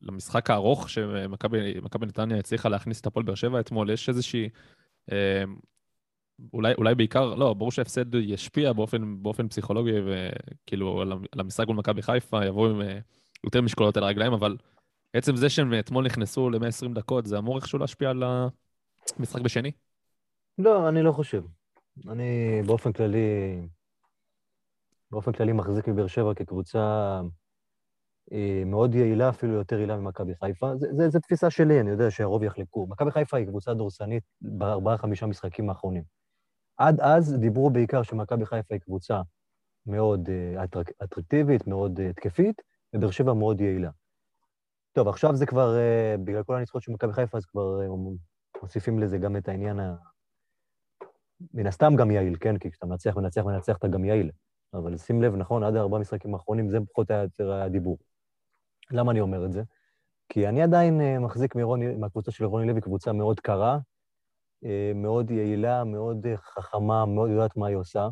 [0.03, 4.49] למשחק הארוך שמכבי מכבי נתניה הצליחה להכניס את הפועל באר שבע אתמול, יש איזושהי...
[6.53, 11.67] אולי, אולי בעיקר, לא, ברור שההפסד ישפיע באופן, באופן פסיכולוגי, וכאילו על המ- על המשחק
[11.67, 12.99] מול מכבי חיפה, יבואו עם אה,
[13.45, 14.57] יותר משקולות על הרגליים, אבל
[15.13, 18.23] עצם זה שהם אתמול נכנסו ל-120 דקות, זה אמור איכשהו להשפיע על
[19.19, 19.71] המשחק בשני?
[20.59, 21.43] לא, אני לא חושב.
[22.09, 23.59] אני באופן כללי,
[25.11, 27.21] באופן כללי מחזיק מבאר שבע כקבוצה
[28.33, 30.73] אה, מאוד יעילה, אפילו יותר יעילה ממכבי חיפה.
[31.09, 32.87] זה תפיסה שלי, אני יודע שהרוב יחלקו.
[32.91, 36.03] מכבי חיפה היא קבוצה דורסנית בארבעה-חמישה משחקים האחרונים.
[36.77, 39.21] עד אז דיברו בעיקר שמכבי חיפה היא קבוצה
[39.87, 42.63] מאוד אה, אטרק, אטרקטיבית, מאוד אה, התקפית,
[42.95, 43.91] ובאר שבע מאוד יעילה.
[44.93, 47.81] טוב, עכשיו זה כבר, אה, בגלל כל הניצחונות של מכבי חיפה, אז כבר
[48.63, 49.97] מוסיפים לזה גם את העניין ה...
[51.55, 52.59] מן הסתם גם יעיל, כן?
[52.59, 54.31] כי כשאתה מנצח, מנצח, מנצח, אתה גם יעיל.
[54.75, 57.99] אבל שים לב, נכון, עד הארבעה משחקים האחרונים, זה פחות היה יותר הדיבור.
[58.91, 59.63] למה אני אומר את זה?
[60.29, 63.79] כי אני עדיין מחזיק מרוני, מהקבוצה של רוני לוי קבוצה מאוד קרה,
[64.95, 68.09] מאוד יעילה, מאוד אה, חכמה, מאוד יודעת מה היא עושה.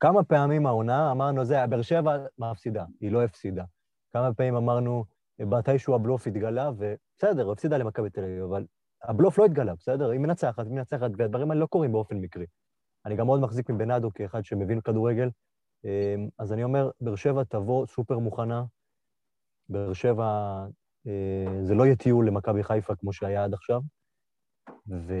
[0.00, 3.64] כמה פעמים העונה אמרנו, זה, באר שבע מפסידה, היא לא הפסידה.
[4.12, 5.04] כמה פעמים אמרנו,
[5.38, 8.66] מתישהו הבלוף התגלה, ובסדר, הפסידה למכבי תל אביב, אבל
[9.02, 10.10] הבלוף לא התגלה, בסדר?
[10.10, 12.46] היא מנצחת, היא מנצחת, והדברים האלה לא קורים באופן מקרי.
[13.06, 15.30] אני גם מאוד מחזיק מבנאדו כאחד שמבין כדורגל,
[16.38, 18.64] אז אני אומר, באר שבע תבוא סופר מוכנה,
[19.68, 20.64] באר שבע,
[21.06, 23.80] אה, זה לא יהיה טיול למכבי חיפה כמו שהיה עד עכשיו,
[24.90, 25.14] ו...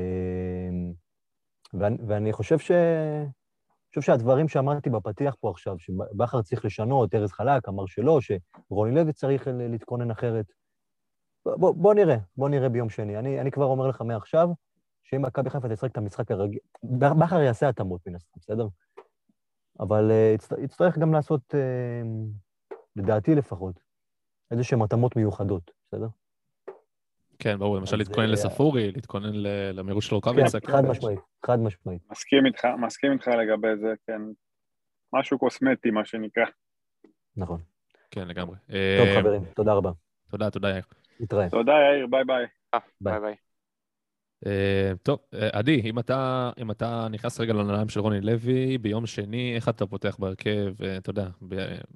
[1.74, 2.70] ואני, ואני חושב ש...
[3.88, 9.12] חושב שהדברים שאמרתי בפתיח פה עכשיו, שבכר צריך לשנות, ארז חלק אמר שלא, שרוני לוי
[9.12, 10.46] צריך להתכונן אחרת.
[11.46, 13.18] בוא, בוא נראה, בוא נראה ביום שני.
[13.18, 14.48] אני, אני כבר אומר לך מעכשיו,
[15.02, 16.58] שאם מכבי חיפה תשחק את המשחק הרגיל,
[17.18, 18.66] בכר יעשה התאמות מן הסתם, בסדר?
[19.80, 23.80] אבל uh, יצטרך גם לעשות, uh, לדעתי לפחות,
[24.50, 26.08] איזה שהן התאמות מיוחדות, בסדר?
[27.40, 30.60] כן, ברור, למשל להתכונן אה, לספורי, להתכונן ל- למירוץ של רוקאביצה.
[30.60, 32.02] כן, חד משמעית, חד משמעית.
[32.10, 34.20] מסכים איתך, מסכים איתך לגבי זה, כן.
[35.12, 36.44] משהו קוסמטי, מה שנקרא.
[37.36, 37.60] נכון.
[38.10, 38.56] כן, לגמרי.
[38.66, 39.90] טוב, אה, חברים, תודה רבה.
[40.30, 40.82] תודה, תודה, יאיר.
[41.20, 41.50] נתראה.
[41.50, 42.46] תודה, יאיר, ביי ביי.
[42.74, 43.20] אה, ביי.
[43.20, 43.34] ביי
[45.02, 45.18] טוב,
[45.52, 49.86] עדי, אם אתה, אם אתה נכנס רגע לנעליים של רוני לוי, ביום שני, איך אתה
[49.86, 51.28] פותח בהרכב, אתה יודע,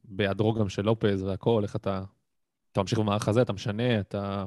[0.04, 2.02] בהיעדרו גם של לופז והכל, איך אתה...
[2.72, 4.44] אתה ממשיך במערך הזה, אתה משנה, אתה...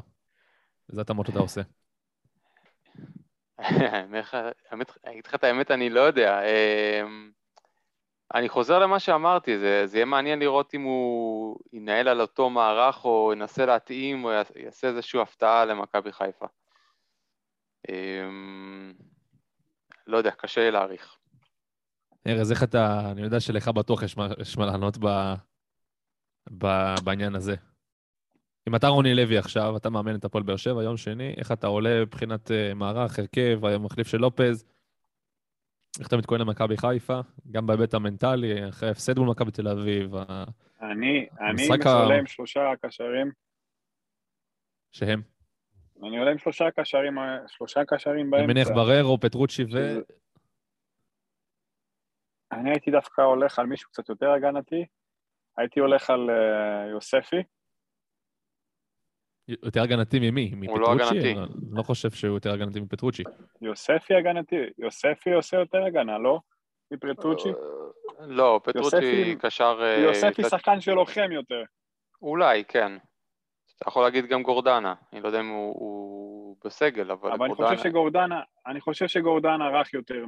[0.89, 1.61] איזה התאמות אתה עושה?
[3.57, 6.41] האמת, אגיד לך את האמת, אני לא יודע.
[6.41, 7.31] אמ,
[8.35, 13.05] אני חוזר למה שאמרתי, זה, זה יהיה מעניין לראות אם הוא ינהל על אותו מערך
[13.05, 16.45] או ינסה להתאים או יעש- יעשה איזושהי הפתעה למכבי חיפה.
[17.89, 18.93] אמ,
[20.07, 21.17] לא יודע, קשה לי להעריך.
[22.27, 23.11] ארז, איך אתה...
[23.11, 25.07] אני יודע שלך בטוח יש מה, יש מה לענות ב,
[26.57, 26.67] ב,
[27.03, 27.55] בעניין הזה.
[28.67, 31.67] אם אתה רוני לוי עכשיו, אתה מאמן את הפועל באר שבע, יום שני, איך אתה
[31.67, 34.65] עולה מבחינת uh, מערך, הרכב, המחליף של לופז?
[35.99, 37.19] איך אתה מתכונן למכבי חיפה?
[37.51, 40.15] גם בהיבט המנטלי, אחרי ההפסד מול מכבי תל אביב,
[40.81, 43.31] אני, אני עולה עם שלושה קשרים,
[44.91, 45.21] שהם.
[46.07, 48.47] אני עולה עם שלושה קשרים, שלושה קשרים אני באמצע.
[48.47, 49.77] מניח בררו, פטרוצ'י ו...
[52.51, 54.85] אני הייתי דווקא הולך על מישהו קצת יותר הגנתי,
[55.57, 57.43] הייתי הולך על אה, יוספי,
[59.47, 60.51] יותר הגנתי ממי?
[60.67, 61.17] הוא לא מפטרוצ'י?
[61.17, 61.31] הגנתי.
[61.33, 63.23] אני לא חושב שהוא יותר הגנתי מפטרוצ'י.
[63.61, 66.39] יוספי הגנתי, יוספי עושה יותר הגנה, לא?
[66.91, 67.49] מפרטוצ'י?
[68.19, 69.79] לא, פטרוצ'י קשר...
[69.81, 71.63] אה, יוספי שחקן שלוחם יותר.
[72.21, 72.91] אולי, כן.
[73.75, 77.53] אתה יכול להגיד גם גורדנה, אני לא יודע אם הוא, הוא בסגל, אבל, אבל אני
[77.53, 77.77] גורדנה...
[77.77, 80.25] חושב שגורדנה, אני חושב שגורדנה רך יותר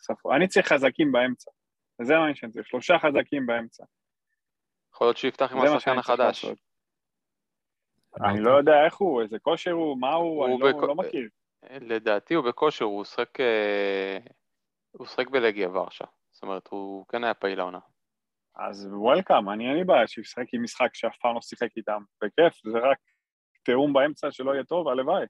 [0.00, 0.32] מספו.
[0.32, 1.50] אני צריך חזקים באמצע.
[2.02, 3.84] זה מה שאני צריך, שלושה חזקים באמצע.
[4.94, 6.44] יכול להיות שיפתח עם זה מה השחקן החדש.
[6.44, 6.73] לעשות.
[8.22, 11.28] אני לא יודע איך הוא, איזה כושר הוא, מה הוא, אני לא- לא מכיר.
[11.80, 13.40] לדעתי הוא בכושר, הוא שחק...
[13.40, 14.18] אה,
[14.90, 16.04] הוא שחק בלגיה ורשה.
[16.32, 17.78] זאת אומרת, הוא כן היה פעיל העונה.
[18.56, 22.02] אז וולקאם, אני אין לי בעיה שישחק עם משחק שאף פעם לא שיחק איתם.
[22.22, 22.98] בכיף, זה רק
[23.64, 25.26] תיאום באמצע שלא יהיה טוב, הלוואי.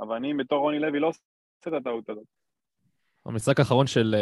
[0.00, 1.20] אבל אני בתור רוני לוי לא עושה
[1.68, 2.24] את הטעות הזאת.
[3.26, 4.14] המשחק האחרון של,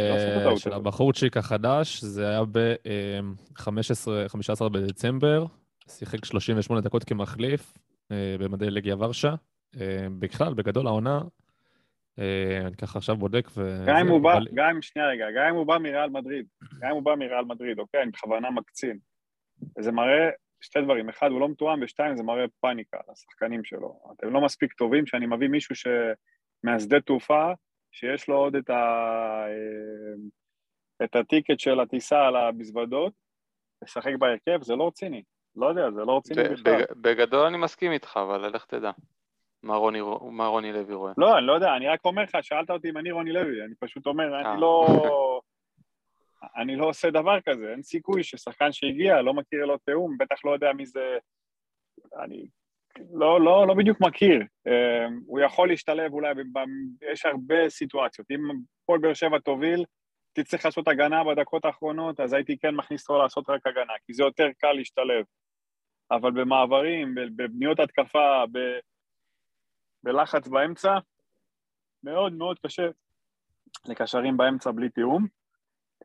[0.45, 0.73] לא אה, של.
[0.73, 5.45] הבחורצ'יק החדש, זה היה ב-15 בדצמבר,
[5.89, 7.75] שיחק 38 דקות כמחליף
[8.13, 9.35] אה, במדי לגיה ורשה.
[9.81, 11.21] אה, בכלל, בגדול העונה,
[12.19, 13.85] אה, אני ככה עכשיו בודק ו...
[13.87, 16.47] גם אם הוא בא, אבל- גם אם, שנייה רגע, גם אם הוא בא מריאל מדריד,
[16.81, 18.99] גם אם הוא בא מריאל מדריד, אוקיי, אני בכוונה מקצין.
[19.79, 24.01] זה מראה שתי דברים, אחד, הוא לא מתואם, ושתיים, זה מראה פאניקה לשחקנים שלו.
[24.17, 25.87] אתם לא מספיק טובים שאני מביא מישהו ש...
[26.65, 27.53] מהשדה תעופה,
[27.93, 29.47] שיש לו עוד את, ה...
[31.05, 33.13] את הטיקט של הטיסה על המזוודות,
[33.83, 35.23] לשחק בהרכב, זה לא רציני.
[35.57, 36.83] לא יודע, זה לא רציני בכלל.
[36.83, 38.91] בג- בגדול אני מסכים איתך, אבל לך תדע.
[39.63, 41.13] מה רוני, מה רוני לוי רואה.
[41.19, 43.75] לא, אני לא יודע, אני רק אומר לך, שאלת אותי אם אני רוני לוי, אני
[43.81, 44.53] פשוט אומר, אה.
[44.53, 44.87] אני לא...
[46.57, 50.51] אני לא עושה דבר כזה, אין סיכוי ששחקן שהגיע, לא מכיר לו תיאום, בטח לא
[50.51, 51.19] יודע מי זה...
[52.23, 52.47] אני
[53.13, 54.43] לא, לא, לא בדיוק מכיר.
[54.67, 56.59] אה, הוא יכול להשתלב אולי, ב...
[57.13, 58.31] יש הרבה סיטואציות.
[58.31, 58.39] אם
[58.87, 59.85] כל באר שבע תוביל,
[60.33, 64.23] תצטרך לעשות הגנה בדקות האחרונות, אז הייתי כן מכניס אותו לעשות רק הגנה, כי זה
[64.23, 65.25] יותר קל להשתלב.
[66.11, 68.59] אבל במעברים, בבניות התקפה, ב...
[70.03, 70.99] בלחץ באמצע,
[72.03, 72.89] מאוד מאוד קשה
[73.89, 75.27] לקשרים באמצע בלי תיאום.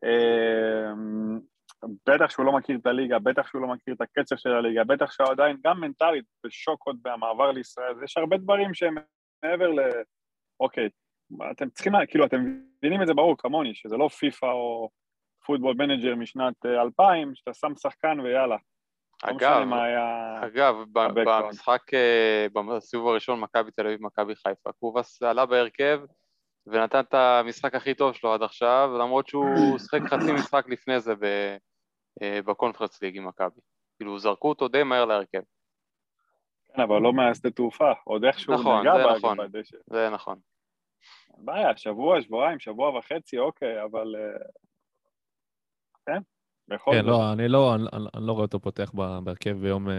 [0.04, 1.40] אמ,
[2.08, 5.12] בטח שהוא לא מכיר את הליגה, בטח שהוא לא מכיר את הקצב של הליגה, בטח
[5.12, 8.94] שהוא עדיין גם מנטלית בשוק עוד מהמעבר לישראל, יש הרבה דברים שהם
[9.42, 9.80] מעבר ל...
[10.60, 10.88] אוקיי,
[11.50, 14.90] אתם צריכים, כאילו, אתם מבינים את זה ברור כמוני, שזה לא פיפא או
[15.46, 18.56] פוטבול מנג'ר משנת אה, 2000, שאתה שם שחקן ויאללה.
[19.24, 20.40] לא אגב, היה...
[20.46, 20.74] אגב.
[20.94, 26.00] במשחק, אה, בסיבוב הראשון, מכבי תל אביב, מכבי חיפה, קובאס עלה בהרכב
[26.66, 29.44] ונתן את המשחק הכי טוב שלו עד עכשיו, למרות שהוא
[29.82, 31.56] שיחק חצי משחק לפני זה ב-
[32.22, 33.60] אה, בקונפרנס ליג עם מכבי.
[33.96, 35.40] כאילו, זרקו אותו די מהר להרכב.
[36.74, 39.36] כן, אבל לא מהשדה תעופה, עוד איכשהו נכון, נגע זה בה- נכון.
[39.86, 40.38] זה נכון.
[41.38, 44.14] בעיה, שבוע, שבועיים, שבוע וחצי, אוקיי, אבל...
[44.16, 44.44] אה,
[46.06, 46.20] כן,
[46.70, 47.06] בכל כן, זאת.
[47.06, 48.90] לא, אני לא, אני, אני- לא רואה אותו פותח
[49.24, 49.94] בהרכב ביום, אה,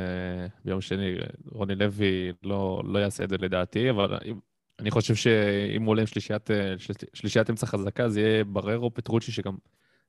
[0.66, 1.16] ביום שני.
[1.52, 4.40] רוני לוי לא, לא יעשה את זה לדעתי, אבל אם-
[4.80, 8.94] אני חושב שאם הוא עולה עם שלישיית, אה, של- שלישיית אמצע חזקה, זה יהיה בררו
[8.94, 9.56] פטרוצ'י, שגם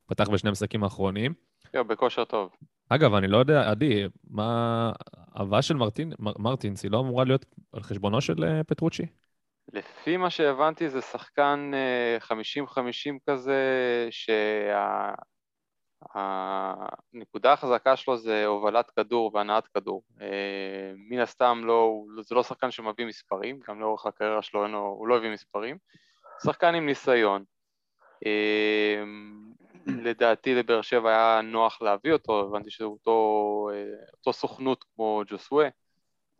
[0.06, 1.34] פתח בשני המשחקים האחרונים.
[1.74, 2.50] יו, בכושר טוב.
[2.88, 4.92] אגב, אני לא יודע, עדי, מה...
[5.34, 9.06] הבאה של מרטין, מר, מרטינס, היא לא אמורה להיות על חשבונו של אה, פטרוצ'י?
[9.72, 13.58] לפי מה שהבנתי זה שחקן אה, 50-50 כזה,
[16.12, 20.02] שהנקודה החזקה שלו זה הובלת כדור והנעת כדור.
[20.20, 24.96] אה, מן הסתם לא, זה לא שחקן שמביא מספרים, גם לאורך הקריירה שלו אין לו-
[24.98, 25.78] הוא לא הביא מספרים.
[26.44, 27.44] שחקן עם ניסיון.
[28.26, 29.02] אה,
[29.86, 35.68] לדעתי לבאר שבע היה נוח להביא אותו, הבנתי שזה אותו, אה, אותו סוכנות כמו ג'וסווה,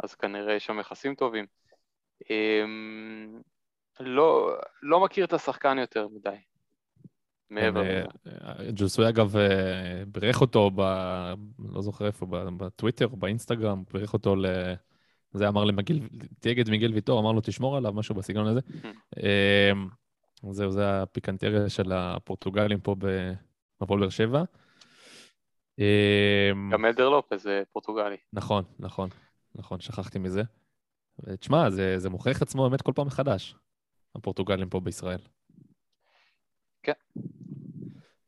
[0.03, 1.47] אז כנראה יש שם יחסים טובים.
[4.01, 6.52] לא, לא מכיר את השחקן יותר מדי.
[7.51, 8.05] מעבר לזה.
[8.27, 10.81] אה, ג'וסוי אגב אה, בירך אותו, ב...
[11.59, 14.47] לא זוכר איפה, ב- בטוויטר או באינסטגרם, בירך אותו ל...
[15.33, 16.09] זה אמר למגיל,
[16.41, 18.61] תייג את מיגל ויטור, אמר לו תשמור עליו, משהו בסגנון הזה.
[19.23, 19.73] אה,
[20.51, 23.33] זהו, זה הפיקנטריה של הפורטוגלים פה ב-
[23.81, 24.45] בהפועל באר שבע.
[25.81, 28.17] אה, גם אלדר לופז זה פורטוגלי.
[28.33, 29.09] נכון, נכון,
[29.55, 30.43] נכון, שכחתי מזה.
[31.41, 33.57] תשמע, זה, זה מוכיח עצמו באמת כל פעם מחדש,
[34.15, 35.21] הפורטוגלים פה בישראל.
[36.83, 36.93] כן.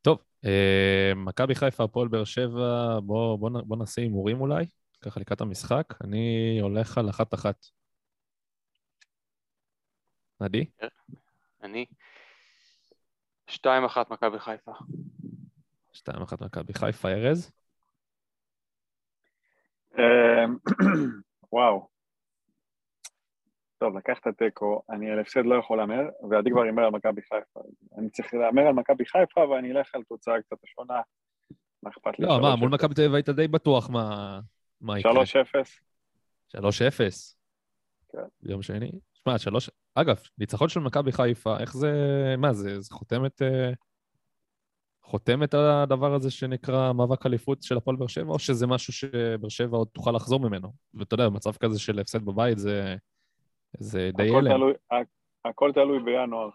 [0.03, 4.67] טוב, אה, מכבי חיפה, הפועל באר שבע, בוא, בוא, בוא נעשה הימורים אולי,
[5.01, 5.95] ככה לקראת המשחק.
[6.05, 7.67] אני הולך על אחת-אחת.
[10.41, 10.65] עדי?
[11.63, 11.87] אני.
[13.51, 14.73] 2-1 מכבי חיפה.
[15.93, 17.53] שתיים אחת מכבי חיפה, ארז?
[19.99, 20.57] אמ,
[21.53, 21.94] וואו.
[23.79, 27.61] טוב, לקחת תיקו, אני על הפסד לא יכול להמר, ועדי כבר הימר על מכבי חיפה.
[27.99, 31.01] אני צריך להמר על מכבי חיפה, ואני אלך על תוצאה קצת שונה.
[31.83, 32.27] מה אכפת לי?
[32.27, 32.57] לא, מה, 3-0.
[32.57, 35.13] מול מכבי תל אביב היית די בטוח מה, יקרה.
[35.13, 36.57] 3-0.
[36.57, 36.61] 3-0.
[38.13, 38.19] כן.
[38.43, 38.93] ביום שני.
[39.15, 39.71] שמע, שלוש...
[39.95, 41.93] אגב, ניצחון של מכבי חיפה, איך זה...
[42.39, 42.81] מה זה?
[42.81, 43.43] זה חותמת...
[43.43, 43.73] אה,
[45.03, 49.49] חותמת על הדבר הזה שנקרא מאבק אליפות של הפועל באר שבע, או שזה משהו שבאר
[49.49, 50.73] שבע עוד תוכל לחזור ממנו?
[50.95, 52.97] ואתה יודע, במצב כזה של הפסד בבית זה,
[53.79, 54.73] זה די הלם.
[55.45, 56.51] הכל תלוי בינואר.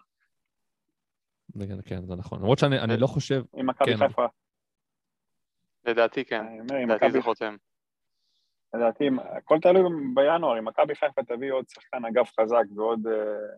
[1.54, 2.38] זה- כן, זה נכון.
[2.40, 3.42] למרות שאני אני לא חושב...
[3.56, 4.08] עם מכבי כן.
[4.08, 4.26] חיפה.
[5.84, 6.44] לדעתי כן.
[6.80, 7.56] עם לדעתי זה חותם.
[8.74, 9.82] לדעתי, אם- הכל תלוי
[10.14, 13.10] בינואר, אם מכבי חיפה תביא עוד שחקן אגף חזק ועוד uh,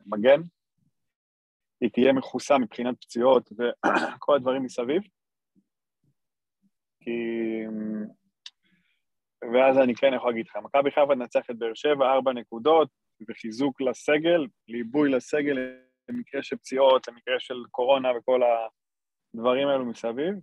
[0.07, 0.41] מגן,
[1.81, 5.03] היא תהיה מכוסה מבחינת פציעות וכל הדברים מסביב.
[7.01, 7.11] כי...
[9.55, 12.89] ואז אני כן יכול להגיד לך, מכבי חיפה תנצח את באר שבע, ארבע נקודות,
[13.29, 15.57] וחיזוק לסגל, ליבוי לסגל
[16.09, 18.41] למקרה של פציעות, למקרה של קורונה וכל
[19.35, 20.35] הדברים האלו מסביב.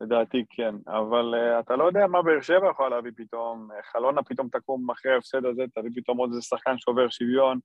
[0.00, 4.22] לדעתי כן, אבל uh, אתה לא יודע מה באר שבע יכולה להביא פתאום, אה, חלונה
[4.22, 7.58] פתאום תקום אחרי ההפסד הזה, תביא פתאום עוד איזה שחקן שובר שוויון.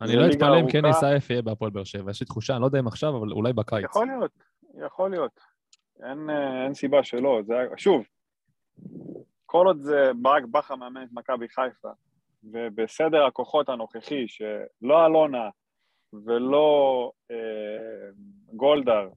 [0.00, 0.70] אני לא אתפלא אם.
[0.70, 3.32] קני סייף יהיה בהפועל באר שבע, יש לי תחושה, אני לא יודע אם עכשיו, אבל
[3.32, 3.84] אולי בקיץ.
[3.84, 4.30] יכול להיות,
[4.86, 5.40] יכול להיות.
[6.02, 8.04] אין, אה, אין סיבה שלא, זה, שוב,
[9.46, 11.88] כל עוד זה ברק בכר מאמן את מכבי חיפה,
[12.44, 15.50] ובסדר הכוחות הנוכחי, שלא אלונה
[16.12, 18.10] ולא אה,
[18.56, 19.08] גולדהר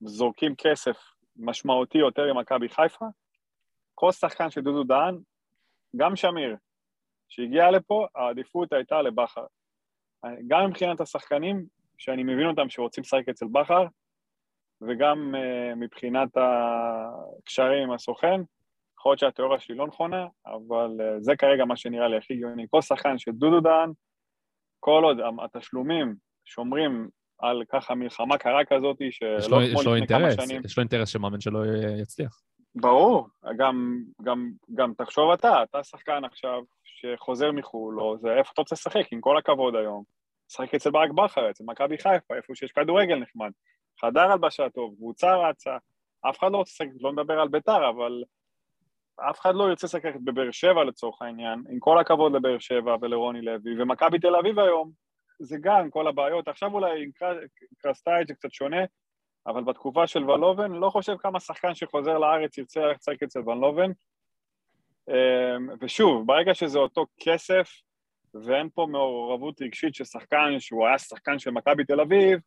[0.00, 0.96] זורקים כסף
[1.36, 3.06] משמעותי יותר למכבי חיפה,
[3.94, 5.18] כל שחקן של דודו דהן,
[5.96, 6.56] גם שמיר,
[7.28, 9.46] שהגיע לפה, העדיפות הייתה לבכר.
[10.48, 11.66] גם מבחינת השחקנים,
[11.98, 13.86] שאני מבין אותם שרוצים לשחק אצל בכר,
[14.80, 18.40] וגם uh, מבחינת הקשרים עם הסוכן,
[19.00, 22.66] יכול להיות שהתיאוריה שלי לא נכונה, אבל uh, זה כרגע מה שנראה לי הכי הגיוני.
[22.70, 23.92] כל שחקן של דודו דהן,
[24.80, 27.08] כל עוד התשלומים שומרים
[27.38, 30.62] על ככה מלחמה קרה כזאת, יש שלא לו, כמו יש לו לפני כמה שנים.
[30.64, 31.64] יש לו אינטרס שמאמן שלו
[32.02, 32.40] יצליח.
[32.74, 38.60] ברור, גם, גם, גם תחשוב אתה, אתה שחקן עכשיו שחוזר מחו"ל, או זה איפה אתה
[38.60, 40.02] רוצה לשחק, עם כל הכבוד היום.
[40.50, 43.50] לשחק אצל ברק בכר, אצל מכבי חיפה, איפה שיש כדורגל נחמד.
[44.00, 45.76] חדר הלבשה טוב, קבוצה רצה,
[46.30, 48.22] אף אחד לא רוצה לשחק, לא נדבר על ביתר, אבל
[49.30, 53.42] אף אחד לא ירצה לשחק בבאר שבע לצורך העניין, עם כל הכבוד לבאר שבע ולרוני
[53.42, 54.90] לוי, ומכבי תל אביב היום,
[55.38, 56.48] זה גם כל הבעיות.
[56.48, 57.40] עכשיו אולי עם קר-
[57.78, 58.84] קרסטייץ' זה קצת שונה,
[59.46, 63.48] אבל בתקופה של ון לובן, לא חושב כמה שחקן שחוזר לארץ ירצה ללכת לשחק אצל
[63.48, 63.90] ון לובן.
[65.08, 67.70] אמ, ושוב, ברגע שזה אותו כסף,
[68.44, 72.40] ואין פה מעורבות רגשית של שחקן שהוא היה שחקן של מכבי תל אביב,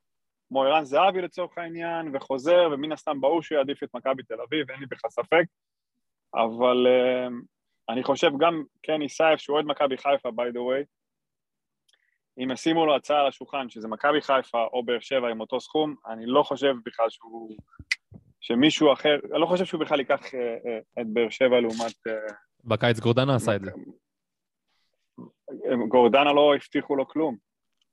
[0.47, 4.71] כמו ערן זהבי לצורך העניין, וחוזר, ומן הסתם ברור שהוא יעדיף את מכבי תל אביב,
[4.71, 5.43] אין לי בכלל ספק.
[6.35, 7.41] אבל אמ,
[7.89, 10.85] אני חושב גם קני סייף, שהוא אוהד מכבי חיפה, by the way,
[12.37, 15.95] אם ישימו לו הצעה על השולחן, שזה מכבי חיפה או באר שבע עם אותו סכום,
[16.07, 17.57] אני לא חושב בכלל שהוא...
[18.41, 22.07] שמישהו אחר, אני לא חושב שהוא בכלל ייקח אה, אה, את באר שבע לעומת...
[22.07, 22.13] אה,
[22.63, 23.71] בקיץ גורדנה עשה את זה.
[25.87, 27.37] גורדנה לא הבטיחו לו כלום.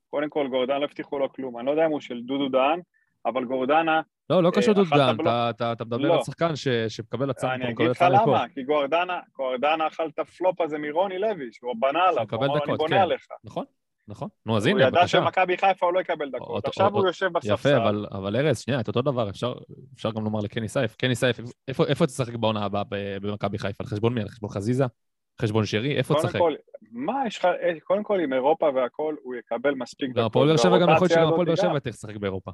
[0.09, 1.57] קודם כל, גורדנה לא הבטיחו לו כלום.
[1.57, 2.81] אני לא יודע אם הוא של דודו דהן,
[3.25, 4.01] אבל גורדנה,
[4.31, 6.13] לא, לא אה, קשור דודן, הבלוק- אתה- מדבר לא.
[6.15, 6.55] על שחקן
[6.87, 8.01] שמקבל הצעה, אני אגיד לך.
[8.11, 12.77] למה, כי גורדנה אכל את הפלופ הזה מרוני לוי, שהוא בנה עליו, הוא אמר, אני
[12.77, 13.01] בונה כן.
[13.01, 13.21] עליך.
[13.43, 13.65] נכון,
[14.07, 14.27] נכון.
[14.45, 15.07] נו, אז הוא הנה, ידע בבקשה.
[15.07, 16.65] שמכבי חיפה הוא לא יקבל דקות.
[16.67, 17.53] עכשיו הוא יושב בספסל.
[17.53, 19.53] יפה, אבל, ארז, שנייה, את אותו דבר, אפשר,
[20.15, 20.95] גם לומר לקני סייף.
[20.95, 22.83] קני סייף, איפה, תשחק בעונה הבאה
[23.21, 23.83] במכבי חיפה?
[23.83, 24.21] על חשבון מי?
[24.21, 24.85] על חשבון חזיזה?
[25.41, 25.97] חשבון שרי?
[25.97, 26.39] איפה קודם תשחק?
[26.39, 26.53] כל,
[26.91, 30.25] מה יש לך, אה, קודם כל עם אירופה והכל, הוא יקבל מספיק דקות.
[30.25, 32.51] הפועל באר שבע גם יכול להיות שגם הפועל באר שבע לשחק באירופה.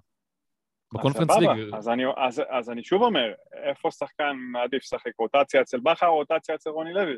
[0.94, 5.12] בקונפרנס ליג, אז אני, אז, אז אני שוב אומר, איפה שחקן מעדיף לשחק?
[5.20, 7.18] רוטציה אצל בכר או רוטציה אצל רוני לוי?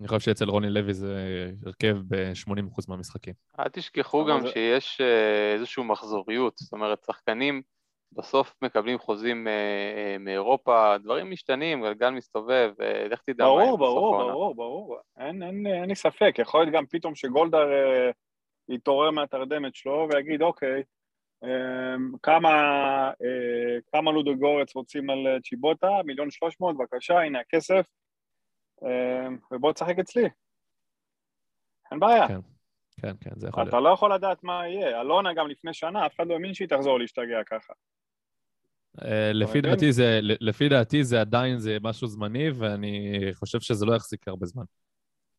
[0.00, 1.16] אני חושב שאצל רוני לוי זה
[1.66, 3.34] הרכב ב-80% מהמשחקים.
[3.60, 7.62] אל תשכחו גם זה- שיש אה, איזושהי מחזוריות, זאת אומרת, שחקנים
[8.12, 9.52] בסוף מקבלים חוזים אה,
[9.96, 14.32] אה, מאירופה, דברים משתנים, גלגל מסתובב, אה, לך תדע מה יהיה ברור, בסוף ברור, העונה.
[14.32, 14.96] ברור, ברור.
[15.18, 18.10] אין, אין, אין לי ספק, יכול להיות גם פתאום שגולדהר אה,
[18.68, 20.82] יתעורר מהתרדמת שלו ויגיד, אוקיי,
[22.22, 22.52] כמה,
[23.22, 25.88] אה, כמה לודו גורץ רוצים על אה, צ'יבוטה?
[26.04, 27.86] מיליון שלוש מאות, בבקשה, הנה הכסף,
[28.84, 30.28] אה, ובוא תשחק אצלי.
[31.90, 32.28] אין בעיה.
[32.28, 32.40] כן,
[33.00, 33.68] כן, כן, זה יכול להיות.
[33.68, 35.00] אתה לא יכול לדעת מה יהיה.
[35.00, 37.72] אלונה גם לפני שנה, אף אחד לא האמין שהיא תחזור להשתגע ככה.
[39.02, 39.60] אה, לפי?
[39.60, 44.46] דעתי זה, לפי דעתי זה עדיין זה משהו זמני, ואני חושב שזה לא יחזיק הרבה
[44.46, 44.64] זמן.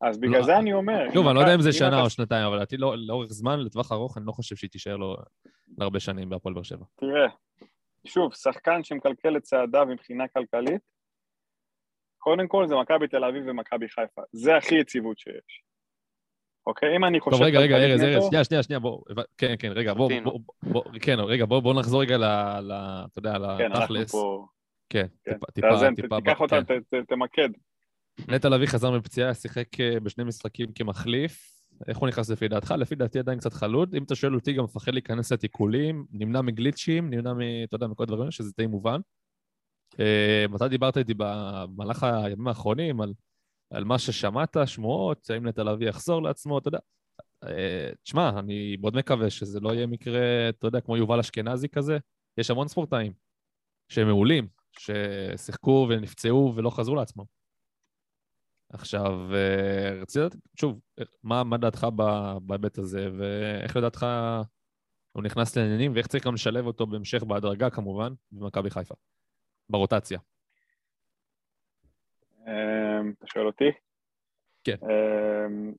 [0.00, 1.06] אז בגלל לא, זה אני אומר.
[1.14, 3.60] שוב, אני לא יודע אם זה שנה אתה- או שנתיים, אבל לדעתי לא- לאורך זמן,
[3.60, 5.16] לטווח ארוך, אני לא חושב שהיא תישאר לו
[5.78, 6.84] להרבה שנים בהפועל באר שבע.
[6.96, 7.26] תראה,
[8.04, 10.82] שוב, שחקן שמקלקל את צעדיו מבחינה כלכלית,
[12.18, 14.22] קודם כל זה מכבי תל אביב ומכבי חיפה.
[14.32, 15.62] זה הכי יציבות שיש.
[16.66, 16.96] אוקיי?
[16.96, 17.36] אם אני חושב...
[17.36, 19.00] טוב, רגע, רגע, ארז, ארז, שנייה, שנייה, שנייה, בוא,
[19.38, 20.30] כן, כן, רגע, בוא, שתינו.
[20.30, 22.24] בוא, בוא, כן, רגע, בוא, בוא נחזור רגע ל...
[22.24, 24.12] אתה יודע, כן, אנחנו לתכלס.
[24.12, 24.46] פה...
[24.90, 26.58] כן, כן, טיפה, טיפה, תאזן, טיפה, תיקח אותה,
[26.90, 27.04] כן.
[27.08, 27.48] תמקד.
[28.28, 31.56] נטע לביא חזר מפציעה, שיחק אה, בשני משחקים כמחליף.
[31.88, 32.70] איך הוא נכנס לפי דעתך?
[32.78, 33.94] לפי דעתי עדיין קצת חלוד.
[33.94, 37.40] אם אתה שואל אותי, גם מפחד להיכנס לתיקולים, נמנע מגליצ'ים, נמנע מ...
[37.64, 39.00] אתה יודע, מכל הדברים, שזה די מובן.
[40.00, 43.14] אה, אתה דיברת איתי במהלך הימים האחרונים על,
[43.70, 46.78] על מה ששמעת, שמועות, האם נטע לביא יחזור לעצמו, אתה יודע.
[47.44, 51.98] אה, תשמע, אני מאוד מקווה שזה לא יהיה מקרה, אתה יודע, כמו יובל אשכנזי כזה.
[52.38, 53.12] יש המון ספורטאים
[53.88, 54.48] שהם מעולים,
[54.78, 57.24] ששיחקו ונפצעו ולא חזרו לעצמם.
[58.72, 60.80] עכשיו, אה, רציתי לדעת, שוב,
[61.22, 61.86] מה, מה דעתך
[62.42, 64.06] בהיבט הזה, ואיך לדעתך
[65.12, 68.94] הוא נכנס לעניינים, ואיך צריך גם לשלב אותו בהמשך בהדרגה, כמובן, במכבי חיפה,
[69.68, 70.18] ברוטציה.
[72.46, 73.70] אמ, אתה שואל אותי?
[74.64, 74.76] כן.
[74.82, 75.72] אמ,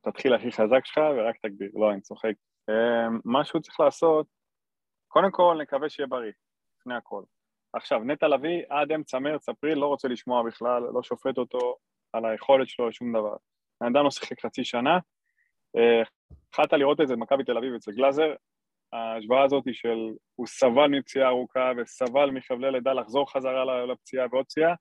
[0.00, 1.70] תתחיל הכי חזק שלך ורק תגביר.
[1.74, 2.32] לא, אני צוחק.
[2.68, 4.26] אמ, מה שהוא צריך לעשות,
[5.08, 6.32] קודם כל נקווה שיהיה בריא,
[6.80, 7.22] לפני הכל.
[7.72, 11.76] עכשיו, נטע לביא עד אמצע מרץ, אפריל, לא רוצה לשמוע בכלל, לא שופט אותו
[12.12, 13.36] על היכולת שלו, שום דבר.
[13.80, 14.98] הבן אדם לא שיחק חצי שנה.
[15.76, 16.02] אה,
[16.48, 18.34] התחלת לראות את זה במכבי תל אביב אצל גלאזר,
[18.92, 19.98] ההשוואה הזאת היא של
[20.34, 24.74] הוא סבל מפציעה ארוכה וסבל מחבלי לידה לחזור חזרה לפציעה ועוד פציעה,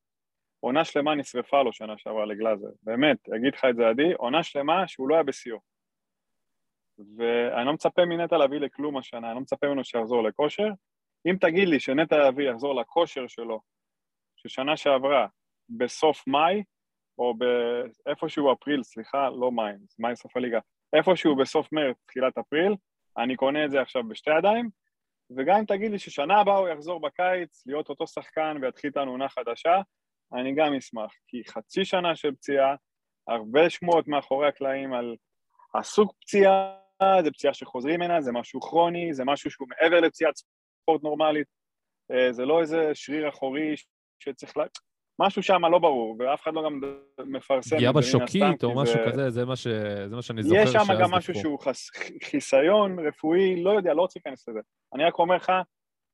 [0.60, 4.88] עונה שלמה נשרפה לו שנה שעברה לגלאזר, באמת, אגיד לך את זה עדי, עונה שלמה
[4.88, 5.58] שהוא לא היה בשיאו.
[7.18, 10.68] ואני לא מצפה מנטע להביא לכלום השנה, אני לא מצפה ממנו שיחזור לכושר.
[11.26, 13.62] אם תגיד לי שנטע להביא יחזור לכושר שלו,
[14.36, 15.28] ששנה שעברה,
[15.70, 16.64] בסוף מאי,
[17.18, 20.60] או באיפשהו אפריל, סליחה, לא מאי, מאי סוף הליגה,
[20.94, 22.76] איפשהו בסוף מרץ, תחילת אפריל,
[23.18, 24.70] אני קונה את זה עכשיו בשתי ידיים,
[25.38, 29.30] וגם אם תגיד לי ששנה הבאה הוא יחזור בקיץ להיות אותו שחקן ויתחיל איתנו עונה
[29.30, 29.82] חדשה,
[30.34, 32.76] אני גם אשמח, כי חצי שנה של פציעה,
[33.28, 35.16] הרבה שמועות מאחורי הקלעים על
[35.76, 36.78] הסוג פציעה,
[37.24, 40.34] זה פציעה שחוזרים ממנה, זה משהו כרוני, זה משהו שהוא מעבר לפציעת
[40.82, 41.48] ספורט נורמלית,
[42.12, 43.76] אה, זה לא איזה שריר אחורי
[44.20, 44.64] שצריך לה...
[45.20, 46.82] משהו שם לא ברור, ואף אחד לא גם
[47.26, 49.68] מפרסם פגיעה בשוקית או משהו זה- כזה, זה מה ש-
[50.08, 51.42] זה מה שאני זוכר יש שם שאז גם משהו דיווחו.
[51.42, 51.90] שהוא חס...
[52.24, 54.60] חיסיון רפואי, לא יודע, לא רוצה להיכנס לזה.
[54.96, 55.50] אני רק אומר לך,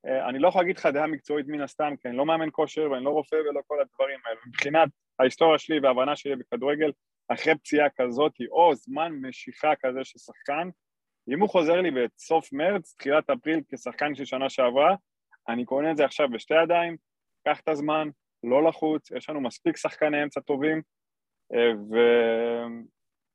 [0.08, 2.92] אה, אני לא יכול להגיד לך דעה מקצועית מן הסתם, כי אני לא מאמן כושר
[2.92, 4.40] ואני לא רופא ולא כל הדברים האלה.
[4.48, 4.90] מבחינת
[5.20, 6.92] ההיסטוריה שלי וההבנה שלי בכדורגל,
[7.30, 10.70] אחרי פציעה כזאת, או זמן משיכה כזה של שחקן,
[11.34, 14.96] אם הוא חוזר לי בסוף מרץ, תחילת אפריל, כשחקן של שנה שעברה,
[15.50, 16.98] אני קונה את זה עכשיו בשתי ידיים,
[17.48, 18.10] קח את הזמן,
[18.44, 20.82] לא לחוץ, יש לנו מספיק שחקני אמצע טובים,
[21.54, 21.72] אה,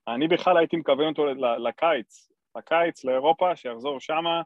[0.06, 1.26] ואני בכלל הייתי מכוון אותו
[1.58, 4.42] לקיץ, לקיץ, לאירופה, שיחזור שמה,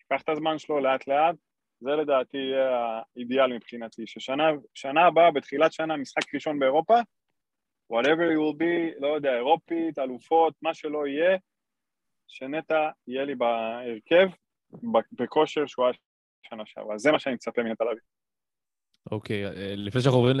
[0.00, 1.34] ייקח את הזמן שלו לאט לאט,
[1.80, 6.94] זה לדעתי יהיה האידיאל מבחינתי, ששנה שנה הבאה, בתחילת שנה, משחק ראשון באירופה,
[7.92, 11.38] whatever it will be, לא יודע, אירופית, אלופות, מה שלא יהיה,
[12.28, 14.28] שנטע יהיה לי בהרכב,
[15.12, 15.94] בכושר שהוא היה
[16.42, 18.00] שנה שעברה, זה מה שאני מצפה מנטע לביא.
[19.10, 20.40] אוקיי, אה, לפני שאנחנו עוברים ל...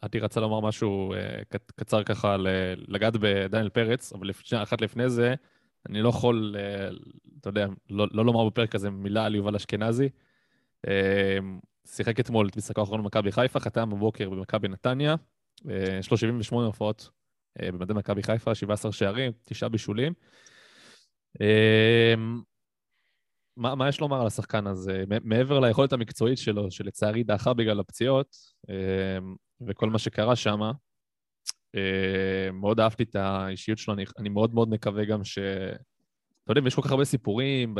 [0.00, 1.42] עדי רצה לומר משהו אה,
[1.76, 2.36] קצר ככה,
[2.76, 5.34] לגעת בדניאל פרץ, אבל לפני, אחת לפני זה,
[5.88, 6.88] אני לא יכול, אה,
[7.40, 10.08] אתה יודע, לא, לא לומר בפרק הזה מילה על יובל אשכנזי.
[11.86, 15.14] שיחק אתמול את משחקו האחרון במכבי חיפה, חתם בבוקר במכבי נתניה,
[15.98, 17.10] יש לו 78 הופעות
[17.62, 20.12] במדי מכבי חיפה, 17 שערים, תשעה בישולים.
[23.58, 25.04] אה, מה, מה יש לומר על השחקן הזה?
[25.24, 28.36] מעבר ליכולת המקצועית שלו, שלצערי דעכה בגלל הפציעות,
[28.70, 29.18] אה,
[29.68, 30.60] וכל מה שקרה שם,
[31.74, 35.38] אה, מאוד אהבתי את האישיות שלו, אני, אני מאוד מאוד מקווה גם ש...
[36.44, 37.74] אתה יודע, יש כל כך הרבה סיפורים,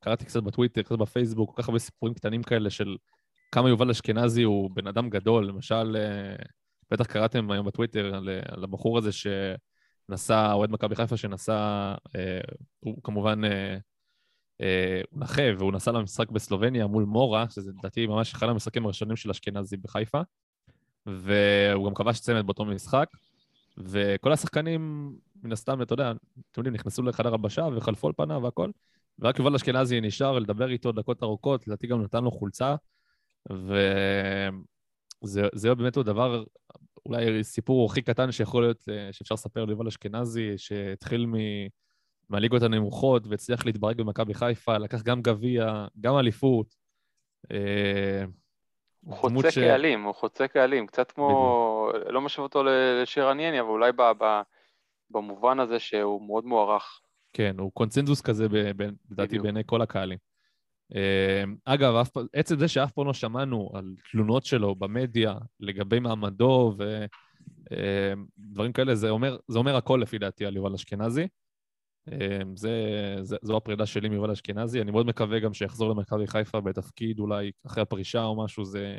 [0.00, 2.96] קראתי קצת בטוויטר, קצת בפייסבוק, כל כך הרבה סיפורים קטנים כאלה של
[3.52, 5.48] כמה יובל אשכנזי הוא בן אדם גדול.
[5.48, 6.44] למשל, אה,
[6.90, 11.54] בטח קראתם היום בטוויטר על, אה, על הבחור הזה שנסע, אוהד מכבי חיפה שנסע,
[12.16, 12.40] אה,
[12.80, 13.40] הוא כמובן...
[14.60, 19.16] אה, הוא נכה, והוא נסע למשחק בסלובניה מול מורה, שזה לדעתי ממש אחד המשחקים הראשונים
[19.16, 20.20] של אשכנזי בחיפה,
[21.06, 23.08] והוא גם כבש צמד באותו משחק,
[23.78, 28.70] וכל השחקנים, מן הסתם, אתה יודע, אתם יודעים, נכנסו לחדר הבשה וחלפו על פניו והכל,
[29.18, 32.74] ורק יובל אשכנזי נשאר לדבר איתו דקות ארוכות, לדעתי גם נתן לו חולצה,
[35.22, 36.44] וזה באמת הדבר,
[37.06, 41.34] אולי סיפור הכי קטן שיכול להיות, אה, שאפשר לספר ליובל אשכנזי, שהתחיל מ...
[42.28, 46.74] מהליגות הנמוכות והצליח להתברג במכבי חיפה, לקח גם גביע, גם אליפות.
[47.52, 48.24] אה,
[49.00, 53.60] הוא חוצה ש- קהלים, הוא חוצה קהלים, קצת כמו, לא משווה אותו ל- לשרן יני,
[53.60, 54.42] אבל אולי ב- ב-
[55.10, 57.00] במובן הזה שהוא מאוד מוערך.
[57.32, 59.42] כן, הוא קונצנזוס כזה, לדעתי, בדיוק.
[59.42, 60.18] בעיני כל הקהלים.
[60.94, 66.74] אה, אגב, אף עצם זה שאף פעם לא שמענו על תלונות שלו במדיה לגבי מעמדו
[67.70, 71.28] ודברים כאלה, זה אומר, זה אומר הכל לפי דעתי על יובל אשכנזי.
[72.12, 72.70] אה, זה,
[73.22, 74.80] זה, זו הפרידה שלי מיובל אשכנזי.
[74.80, 78.96] אני מאוד מקווה גם שיחזור למכבי חיפה בתפקיד, אולי אחרי הפרישה או משהו, זה,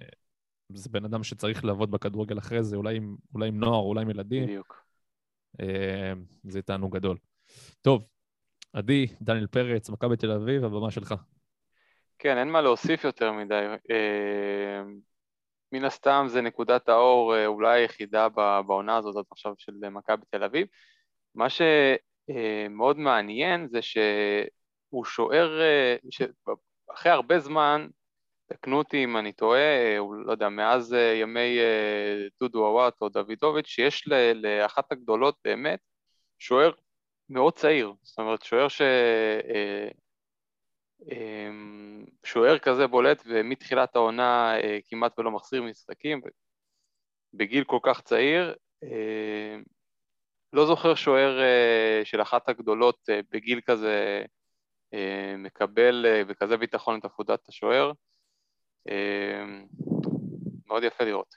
[0.73, 4.09] זה בן אדם שצריך לעבוד בכדורגל אחרי זה, אולי עם, אולי עם נוער, אולי עם
[4.09, 4.43] ילדים.
[4.43, 4.83] בדיוק.
[5.61, 7.17] אה, זה תענוג גדול.
[7.81, 8.07] טוב,
[8.73, 11.15] עדי, דניאל פרץ, מכבי תל אביב, הבמה שלך.
[12.19, 13.65] כן, אין מה להוסיף יותר מדי.
[13.91, 14.83] אה,
[15.71, 18.29] מן הסתם זה נקודת האור אה, אולי היחידה
[18.67, 20.67] בעונה הזאת עד עכשיו של מכבי תל אביב.
[21.35, 21.49] מה
[22.27, 25.95] שמאוד מעניין זה שהוא שוער, אה,
[26.93, 27.87] אחרי הרבה זמן,
[28.47, 33.01] תקנו אותי אם אני טועה, אה, הוא לא יודע, מאז אה, ימי אה, דודו עוואט
[33.01, 35.79] או דוידוביץ', שיש לאחת הגדולות באמת
[36.39, 36.71] שוער
[37.29, 38.81] מאוד צעיר, זאת אומרת שוער ש...
[41.11, 41.49] אה,
[42.23, 46.21] שוער כזה בולט ומתחילת העונה אה, כמעט ולא מחסיר משחקים
[47.33, 49.57] בגיל כל כך צעיר אה,
[50.53, 54.23] לא זוכר שוער אה, של אחת הגדולות אה, בגיל כזה
[54.93, 57.91] אה, מקבל בכזה ביטחון את עבודת השוער
[60.67, 61.35] מאוד יפה לראות.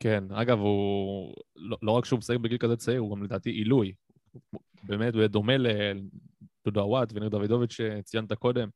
[0.00, 1.34] כן, אגב, הוא...
[1.56, 3.92] לא, לא רק שהוא משחק בגיל כזה צעיר, הוא גם לדעתי עילוי.
[4.82, 8.68] באמת, הוא דומה לדודו עוואט וניר דוידוביץ' שציינת קודם.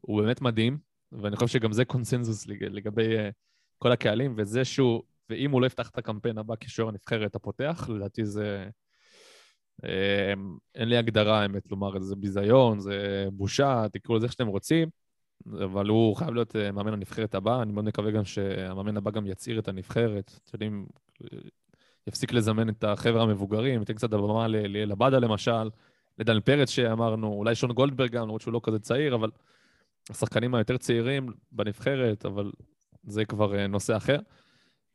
[0.00, 0.78] הוא באמת מדהים,
[1.12, 3.16] ואני חושב שגם זה קונסנזוס לג- לגבי
[3.78, 8.24] כל הקהלים, וזה שהוא, ואם הוא לא יפתח את הקמפיין הבא כשוער הנבחרת הפותח, לדעתי
[8.24, 8.68] זה...
[9.84, 10.32] אה,
[10.74, 14.88] אין לי הגדרה, האמת, לומר זה, ביזיון, זה בושה, תקראו לזה איך שאתם רוצים,
[15.64, 19.26] אבל הוא חייב להיות אה, מאמן הנבחרת הבא, אני מאוד מקווה גם שהמאמן הבא גם
[19.26, 20.86] יצעיר את הנבחרת, אתם יודעים,
[22.06, 25.70] יפסיק לזמן את החבר'ה המבוגרים, ייתן קצת הבמה לבאדה למשל,
[26.18, 29.30] לדן פרץ שאמרנו, אולי שון גולדברג גם, למרות שהוא לא כזה צעיר, אבל
[30.10, 32.52] השחקנים היותר צעירים בנבחרת, אבל
[33.04, 34.18] זה כבר אה, נושא אחר.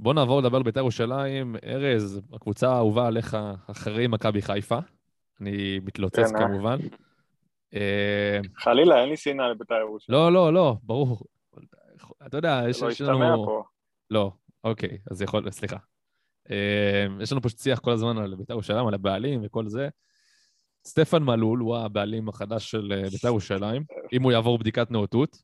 [0.01, 1.55] בואו נעבור לדבר על בית"ר ירושלים.
[1.63, 3.37] ארז, הקבוצה האהובה עליך
[3.71, 4.79] אחרי מכבי חיפה.
[5.41, 6.47] אני מתלוצץ כן, אה?
[6.47, 6.77] כמובן.
[7.73, 10.19] אה, חלילה, אין לי שנאה לבית"ר ירושלים.
[10.19, 11.21] לא, לא, לא, ברור.
[12.25, 13.45] אתה יודע, יש לא יש ישתמע לנו...
[13.45, 13.63] פה.
[14.09, 14.31] לא,
[14.63, 15.77] אוקיי, אז יכול, סליחה.
[16.51, 19.89] אה, יש לנו פשוט שיח כל הזמן על בית"ר ירושלים, על הבעלים וכל זה.
[20.87, 23.83] סטפן מלול הוא הבעלים החדש של בית"ר ירושלים,
[24.13, 25.37] אם הוא יעבור בדיקת נאותות.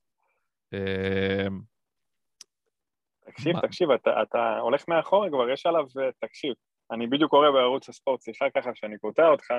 [3.27, 3.61] אה, תקשיב, מה?
[3.61, 6.53] תקשיב, אתה, אתה הולך מאחורה כבר, יש עליו, אה, תקשיב.
[6.91, 9.53] אני בדיוק קורא בערוץ הספורט, סליחה ככה שאני קוטע אותך,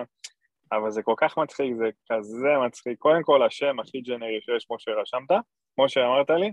[0.73, 2.99] אבל זה כל כך מצחיק, זה כזה מצחיק.
[2.99, 5.31] קודם כל, השם הכי ג'נרי שיש, כמו שרשמת,
[5.75, 6.53] כמו שאמרת לי,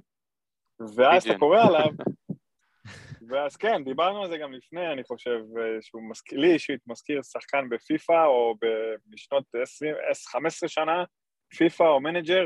[0.96, 1.40] ואז אתה.
[1.40, 1.90] קורא עליו,
[3.30, 7.22] ואז כן, דיברנו על זה גם לפני, אני חושב, אה, שהוא מזכיר, לי אישית מזכיר
[7.24, 8.56] שחקן בפיפא, או
[9.08, 9.96] בשנות 20,
[10.32, 11.04] 15 שנה,
[11.58, 12.46] פיפא או מנג'ר,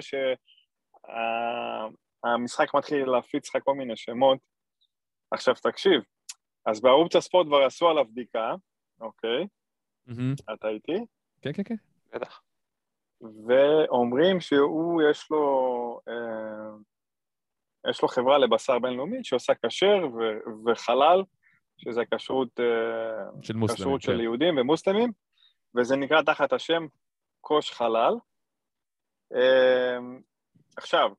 [2.26, 4.38] שהמשחק מתחיל להפיץ לך כל מיני שמות.
[5.32, 6.02] עכשיו תקשיב,
[6.66, 8.56] אז בערוץ הספורט כבר עשו עליו בדיקה,
[9.02, 9.48] אוקיי,
[10.08, 10.34] מהמם.
[10.54, 11.06] אתה איתי?
[11.42, 11.76] כן, כן, כן.
[12.14, 12.42] בטח.
[13.48, 16.70] ואומרים שהוא, יש לו, אה,
[17.90, 21.24] יש לו חברה לבשר בינלאומית שעושה כשר ו- וחלל,
[21.78, 24.20] שזה כשרות, אה, של מוסלמים, כשרות של כן.
[24.20, 25.12] יהודים ומוסלמים,
[25.76, 26.88] וזה נקרא תחת השם
[27.42, 28.14] קוש חלל.
[29.36, 29.98] אה,
[30.78, 31.10] עכשיו,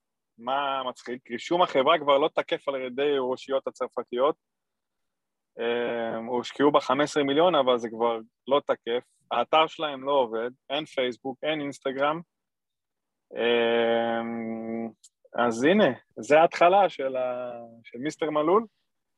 [0.40, 1.30] מה מצחיק?
[1.30, 4.36] רישום החברה כבר לא תקף על ידי אושיות הצרפתיות.
[5.60, 8.18] אה, הושקעו בה 15 מיליון, אבל זה כבר
[8.48, 9.04] לא תקף.
[9.30, 12.20] האתר שלהם לא עובד, אין פייסבוק, אין אינסטגרם.
[13.36, 14.20] אה,
[15.46, 17.52] אז הנה, זה ההתחלה של, ה...
[17.84, 18.66] של מיסטר מלול.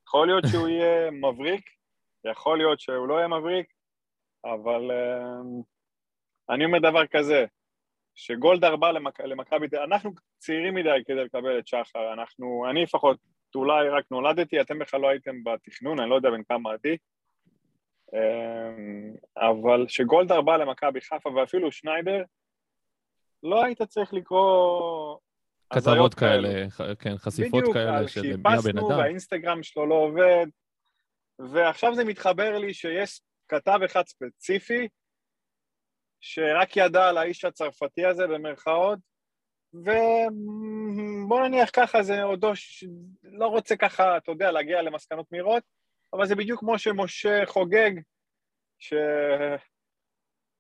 [0.09, 1.65] יכול להיות שהוא יהיה מבריק,
[2.33, 3.67] יכול להיות שהוא לא יהיה מבריק,
[4.45, 5.41] אבל אה,
[6.55, 7.47] אני אומר דבר כזה,
[8.15, 9.21] שגולדהר בא למכ...
[9.21, 13.19] למכבי, תל- אנחנו צעירים מדי כדי לקבל את שחר, אנחנו, אני לפחות
[13.55, 16.97] אולי רק נולדתי, אתם בכלל לא הייתם בתכנון, אני לא יודע בן כמה עדי,
[18.13, 22.23] אמ, אבל שגולדהר בא למכבי חיפה ואפילו שניידר,
[23.43, 25.17] לא היית צריך לקרוא
[25.73, 28.99] כתבות כאלה, ח- כן, חשיפות בדיוק, כאלה של מי הבן חיפשנו אדם.
[28.99, 30.47] והאינסטגרם שלו לא עובד,
[31.53, 34.89] ועכשיו זה מתחבר לי שיש כתב אחד ספציפי
[36.23, 38.99] שרק ידע על האיש הצרפתי הזה במרכאות,
[39.75, 42.53] ובוא נניח ככה, זה עוד לא,
[43.23, 45.63] לא רוצה ככה, אתה יודע, להגיע למסקנות מהירות,
[46.13, 47.91] אבל זה בדיוק כמו שמשה חוגג,
[48.79, 48.95] ש...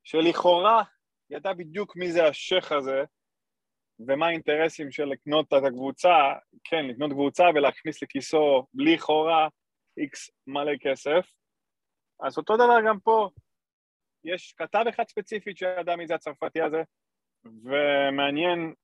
[0.04, 0.82] שלכאורה
[1.30, 3.04] ידע בדיוק מי זה השייח הזה,
[4.08, 6.32] ומה האינטרסים של לקנות את הקבוצה,
[6.64, 9.48] כן, לקנות קבוצה ולהכניס לכיסו לכאורה
[9.98, 11.26] איקס מלא כסף.
[12.20, 13.30] אז אותו דבר גם פה,
[14.24, 16.82] יש כתב אחד ספציפית שידע מי זה הצרפתי הזה,
[17.44, 18.74] ומעניין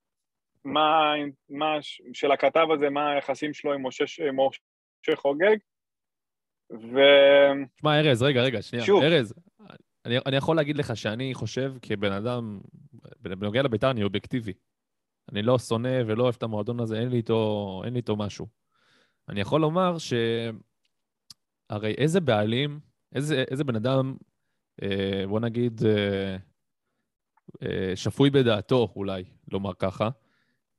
[0.65, 1.13] מה,
[1.49, 1.79] מה
[2.13, 5.57] של הכתב הזה, מה היחסים שלו עם משה, משה חוגג,
[6.73, 6.99] ו...
[7.81, 8.85] שמע, ארז, רגע, רגע, שנייה.
[8.85, 9.03] שוב.
[9.03, 9.35] ארז,
[10.05, 12.61] אני, אני יכול להגיד לך שאני חושב כבן אדם,
[13.21, 14.53] בנוגע לבית"ר אני אובייקטיבי.
[15.33, 18.47] אני לא שונא ולא אוהב את המועדון הזה, אין לי איתו, אין לי איתו משהו.
[19.29, 20.13] אני יכול לומר ש...
[21.71, 22.81] הרי איזה בעלים,
[23.15, 24.17] איזה, איזה בן אדם,
[25.29, 26.37] בוא נגיד, אה,
[27.63, 30.09] אה, שפוי בדעתו אולי, לומר ככה,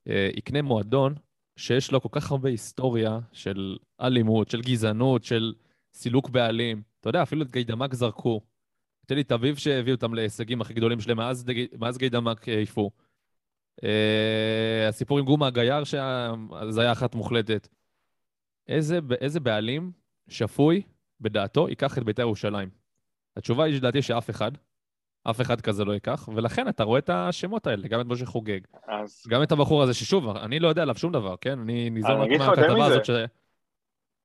[0.08, 1.16] אה, יקנה מועדון
[1.56, 5.54] שיש לו כל כך הרבה היסטוריה של אלימות, של גזענות, של
[5.94, 6.82] סילוק בעלים.
[7.00, 8.42] אתה יודע, אפילו את גיידמק זרקו.
[9.06, 11.46] תן לי את אביב שהביא אותם להישגים הכי גדולים שלהם מאז,
[11.80, 12.92] מאז גיידמק העיפו.
[13.84, 17.68] אה, הסיפור עם גומה הגייר, שזה היה אחת מוחלטת.
[18.68, 19.92] איזה, איזה בעלים
[20.28, 20.82] שפוי
[21.22, 22.79] בדעתו ייקח את בית"ר ירושלים?
[23.40, 24.52] התשובה היא לדעתי שאף אחד,
[25.30, 28.60] אף אחד כזה לא ייקח, ולכן אתה רואה את השמות האלה, גם את משה חוגג,
[28.88, 31.60] אז גם את הבחור הזה, ששוב, אני לא יודע עליו שום דבר, כן?
[31.60, 32.86] אני ניזון אני רק מהכתבה.
[32.86, 33.10] הזאת ש...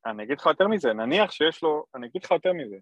[0.05, 2.75] אני אגיד לך יותר מזה, נניח שיש לו, אני אגיד לך יותר מזה.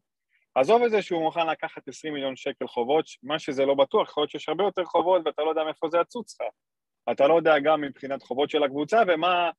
[0.55, 4.21] עזוב את זה שהוא מוכן לקחת 20 מיליון שקל חובות, מה שזה לא בטוח, יכול
[4.21, 6.47] להיות שיש הרבה יותר חובות ואתה לא יודע מאיפה זה יצוץ לך.
[7.11, 9.49] אתה לא יודע גם מבחינת חובות של הקבוצה ומה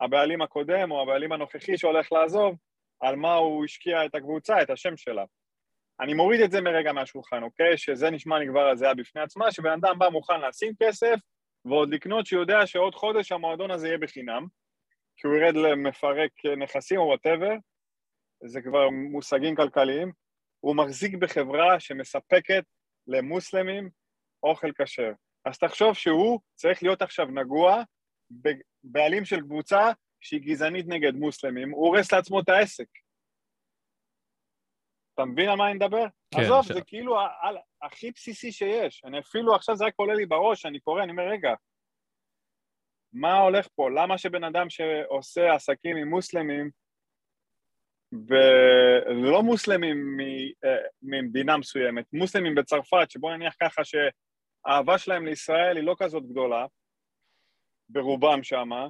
[0.00, 2.56] הבעלים הקודם או הבעלים הנוכחי שהולך לעזוב,
[3.00, 5.24] על מה הוא השקיע את הקבוצה, את השם שלה.
[6.00, 7.78] אני מוריד את זה מרגע מהשולחן, אוקיי?
[7.78, 11.16] שזה נשמע לי כבר הזיה בפני עצמה, שבן אדם בא מוכן לשים כסף
[11.64, 14.46] ועוד לקנות שיודע שעוד חודש המועדון הזה יהיה בחינם,
[15.16, 17.54] כי הוא ירד למפרק נכסים או וואטאבר,
[18.46, 20.12] זה כבר מושגים כלכליים,
[20.60, 22.64] הוא מחזיק בחברה שמספקת
[23.06, 23.90] למוסלמים
[24.42, 25.12] אוכל כשר.
[25.44, 27.82] אז תחשוב שהוא צריך להיות עכשיו נגוע
[28.30, 32.86] בבעלים של קבוצה שהיא גזענית נגד מוסלמים, הוא הורס לעצמו את העסק.
[35.14, 36.04] אתה מבין על מה אני מדבר?
[36.30, 37.28] כן, עזוב, ש- זה כאילו ה-
[37.82, 39.04] הכי בסיסי שיש.
[39.04, 41.54] אני אפילו, עכשיו זה רק עולה לי בראש, אני קורא, אני אומר, רגע,
[43.12, 43.90] מה הולך פה?
[43.90, 46.70] למה שבן אדם שעושה עסקים עם מוסלמים,
[48.28, 50.20] ולא מוסלמים מ-
[50.66, 56.66] אה, ממדינה מסוימת, מוסלמים בצרפת, שבוא נניח ככה שהאהבה שלהם לישראל היא לא כזאת גדולה,
[57.88, 58.88] ברובם שמה,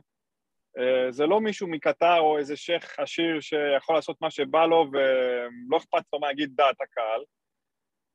[1.11, 6.03] זה לא מישהו מקטר או איזה שייח' עשיר שיכול לעשות מה שבא לו ולא אכפת
[6.13, 7.21] לו מה יגיד דעת הקהל.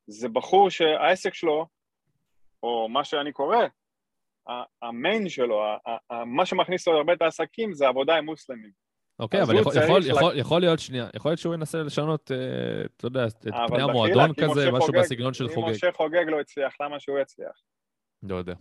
[0.07, 1.66] זה בחור שהעסק שלו,
[2.64, 3.57] או מה שאני קורא,
[4.82, 5.62] המיין שלו,
[6.26, 8.72] מה שמכניס לו הרבה את העסקים זה עבודה עם מוסלמים.
[9.20, 12.38] אוקיי, אבל יכול- יכול- לק- יכול- יכול להיות, שנייה, יכול להיות שהוא ינסה לשנות, אה,
[12.97, 13.34] אתה יודע, את
[13.68, 15.68] פני המועדון כזה, משה משהו חוגג- בסגנון של חוגג.
[15.68, 17.62] אם משה חוגג לא הצליח, למה שהוא יצליח?
[18.24, 18.53] לא יודע.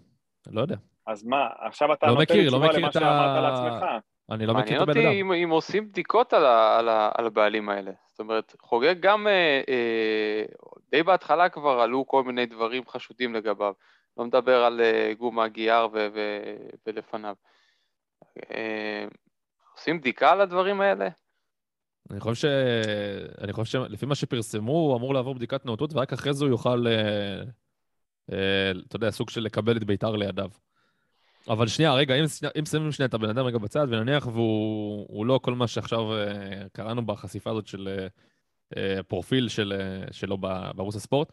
[0.50, 0.76] לא יודע.
[1.06, 4.04] אז מה, עכשיו אתה לא נותן מכיר, לא תשובה מכיר למה את שאמרת ה- לעצמך.
[4.30, 5.12] אני לא מכיר מעניין את הבן אותי אדם.
[5.12, 7.90] אם, אם עושים בדיקות על, ה, על, ה, על הבעלים האלה.
[8.06, 10.44] זאת אומרת, חוגג גם, אה, אה,
[10.90, 13.72] די בהתחלה כבר עלו כל מיני דברים חשודים לגביו.
[14.16, 16.40] לא מדבר על אה, גומה גיאר ו, ו,
[16.86, 17.34] ולפניו.
[18.54, 19.04] אה,
[19.76, 21.08] עושים בדיקה על הדברים האלה?
[22.10, 22.52] אני חושב ש...
[23.44, 26.86] אני חושב שלפי מה שפרסמו, הוא אמור לעבור בדיקת נאותות, ורק אחרי זה הוא יוכל,
[26.86, 27.42] אה,
[28.86, 30.50] אתה יודע, סוג של לקבל את ביתר לידיו.
[31.48, 32.24] אבל שנייה, רגע, אם,
[32.58, 36.14] אם שמים שנייה את הבן אדם רגע בצד, ונניח והוא הוא לא כל מה שעכשיו
[36.14, 38.06] אה, קראנו בחשיפה הזאת של אה,
[38.76, 41.32] אה, פרופיל של, אה, שלו בערוץ הספורט,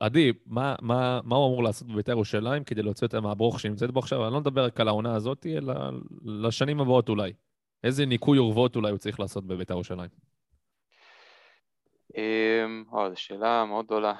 [0.00, 3.90] עדי, מה, מה, מה הוא אמור לעשות בביתר ירושלים כדי להוציא אותה מהברוך שהיא נמצאת
[3.90, 4.24] בו עכשיו?
[4.24, 5.74] אני לא מדבר רק על העונה הזאת, אלא
[6.24, 7.32] לשנים הבאות אולי.
[7.84, 10.10] איזה ניקוי אורוות אולי הוא צריך לעשות בביתר ירושלים?
[12.16, 12.64] אה,
[13.08, 14.14] זו שאלה מאוד גדולה.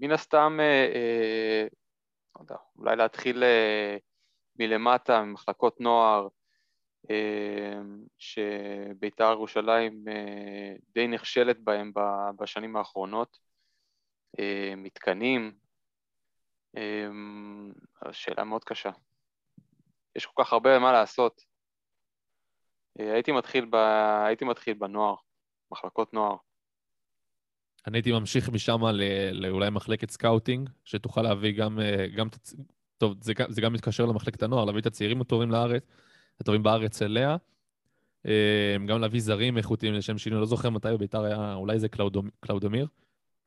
[0.00, 1.66] מן הסתם, אה, אה,
[2.36, 3.96] לא יודע, אולי להתחיל אה,
[4.56, 6.28] מלמטה, ממחלקות נוער,
[7.10, 7.80] אה,
[8.18, 11.92] שבית"ר ירושלים אה, די נכשלת בהם
[12.36, 13.50] בשנים האחרונות.
[14.38, 15.52] אה, מתקנים,
[16.76, 17.08] אה,
[18.12, 18.90] שאלה מאוד קשה.
[20.16, 21.44] יש כל כך הרבה מה לעשות.
[23.00, 23.74] אה, הייתי מתחיל, ב...
[24.26, 25.14] הייתי מתחיל בנוער,
[25.72, 26.36] מחלקות נוער.
[27.86, 28.80] אני הייתי ממשיך משם
[29.32, 32.28] לאולי מחלקת סקאוטינג, שתוכל להביא גם, אה, גם
[32.98, 35.82] טוב, זה, זה גם מתקשר למחלקת הנוער, להביא את הצעירים הטובים לארץ,
[36.40, 37.36] הטובים בארץ אליה,
[38.26, 41.88] אה, גם להביא זרים איכותיים לשם שינוי, לא זוכר מתי בביתר היה, אולי זה
[42.40, 42.86] קלאודמיר,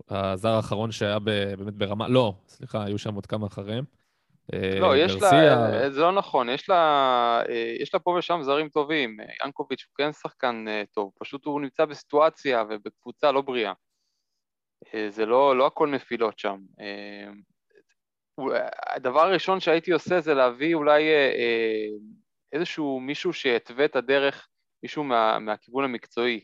[0.10, 3.86] הזר האחרון שהיה ב, באמת ברמה, לא, סליחה, היו שם עוד כמה אחריהם.
[4.54, 7.42] אה, לא, יש לה, זה לא נכון, יש לה,
[7.80, 9.18] יש לה פה ושם זרים טובים.
[9.46, 13.74] ינקוביץ' הוא כן שחקן טוב, פשוט הוא נמצא בסיטואציה ובקבוצה לא בריאה.
[14.94, 16.60] אה, זה לא, לא הכל נפילות שם.
[16.80, 17.32] אה,
[18.96, 21.88] הדבר הראשון שהייתי עושה זה להביא אולי אה,
[22.52, 24.48] איזשהו מישהו שיתווה את הדרך,
[24.84, 26.44] מישהו מה, מהכיוון המקצועי.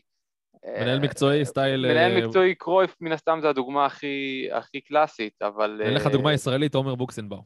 [0.64, 1.86] מנהל מקצועי, סטייל...
[1.92, 5.80] מנהל מקצועי קרויף, מן הסתם זה הדוגמה הכי, הכי קלאסית, אבל...
[5.84, 7.42] אין לך דוגמה ישראלית, עומר בוקסנבאום.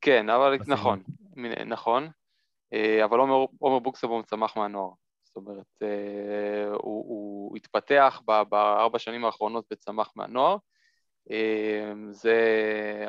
[0.00, 0.58] כן, אבל.
[0.66, 1.02] נכון,
[1.66, 2.08] נכון,
[3.04, 4.90] אבל עומר, עומר בוקסבום צמח מהנוער,
[5.40, 10.56] אומרת, אה, הוא, הוא התפתח בארבע שנים האחרונות וצמח מהנוער,
[11.30, 12.36] אה, זה,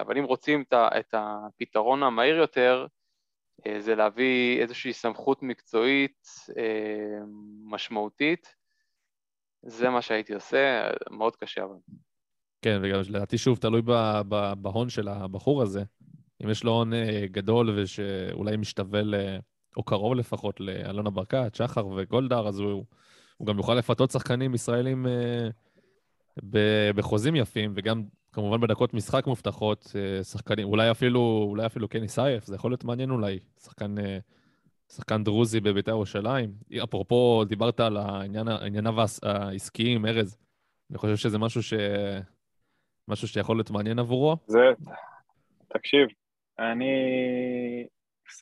[0.02, 2.88] אבל אם רוצים את הפתרון המהיר יותר,
[3.68, 6.28] אה, זה להביא איזושהי סמכות מקצועית
[7.64, 8.56] משמעותית,
[9.66, 11.76] זה מה שהייתי עושה, מאוד קשה אבל.
[12.62, 13.82] כן, וגם לדעתי שוב תלוי
[14.58, 15.84] בהון של הבחור הזה.
[16.44, 16.92] אם יש לו הון
[17.26, 19.40] גדול ושאולי משתווה, ל-
[19.78, 22.86] או קרוב לפחות, לאלונה ברקת, שחר וגולדהר, אז הוא,
[23.38, 25.50] הוא גם יוכל לפתות שחקנים ישראלים אה,
[26.50, 32.08] ב- בחוזים יפים, וגם כמובן בדקות משחק מובטחות, אה, שחקנים, אולי אפילו, אולי אפילו קני
[32.08, 34.18] סייף, זה יכול להיות מעניין אולי, שחקן, אה,
[34.92, 36.52] שחקן דרוזי בבית"ר ירושלים.
[36.84, 40.38] אפרופו, דיברת על ענייניו העס- העסקיים, ארז.
[40.90, 41.74] אני חושב שזה משהו ש...
[43.08, 44.38] משהו שיכול להיות מעניין עבורו.
[44.48, 44.60] זה,
[45.68, 46.08] תקשיב,
[46.60, 46.86] אני,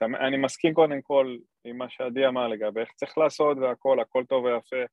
[0.01, 4.43] אני מסכים קודם כל עם מה שעדי אמר לגבי איך צריך לעשות והכל, הכל טוב
[4.43, 4.83] ויפה.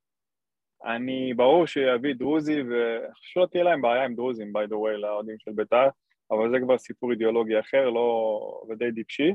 [0.84, 5.50] אני, ברור שיביא דרוזי, ושלא תהיה להם בעיה עם דרוזים, by the way, לאוהדים של
[5.54, 5.88] בית"ר,
[6.30, 8.40] אבל זה כבר סיפור אידיאולוגי אחר, לא...
[8.68, 9.32] ודי טיפשי.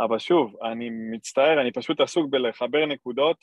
[0.00, 3.36] אבל שוב, אני מצטער, אני פשוט עסוק בלחבר נקודות.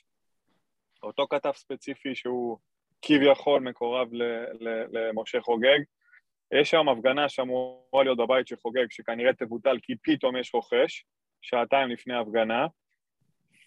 [1.04, 2.58] אותו כתב ספציפי שהוא
[3.02, 4.08] כביכול מקורב
[4.92, 5.80] למשה חוגג.
[6.54, 11.06] יש היום הפגנה שאמורה להיות בבית של חוגג, שכנראה תבוטל כי פתאום יש רוכש,
[11.46, 12.68] שעתיים לפני ההפגנה,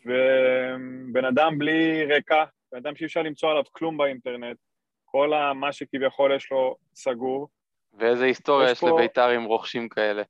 [0.04, 4.56] ובן אדם בלי רקע, בן אדם שאי אפשר למצוא עליו כלום באינטרנט,
[5.04, 7.48] כל ה- מה שכביכול יש לו סגור,
[7.92, 10.22] ואיזה היסטוריה יש יש פה- לביתר עם רוכשים כאלה.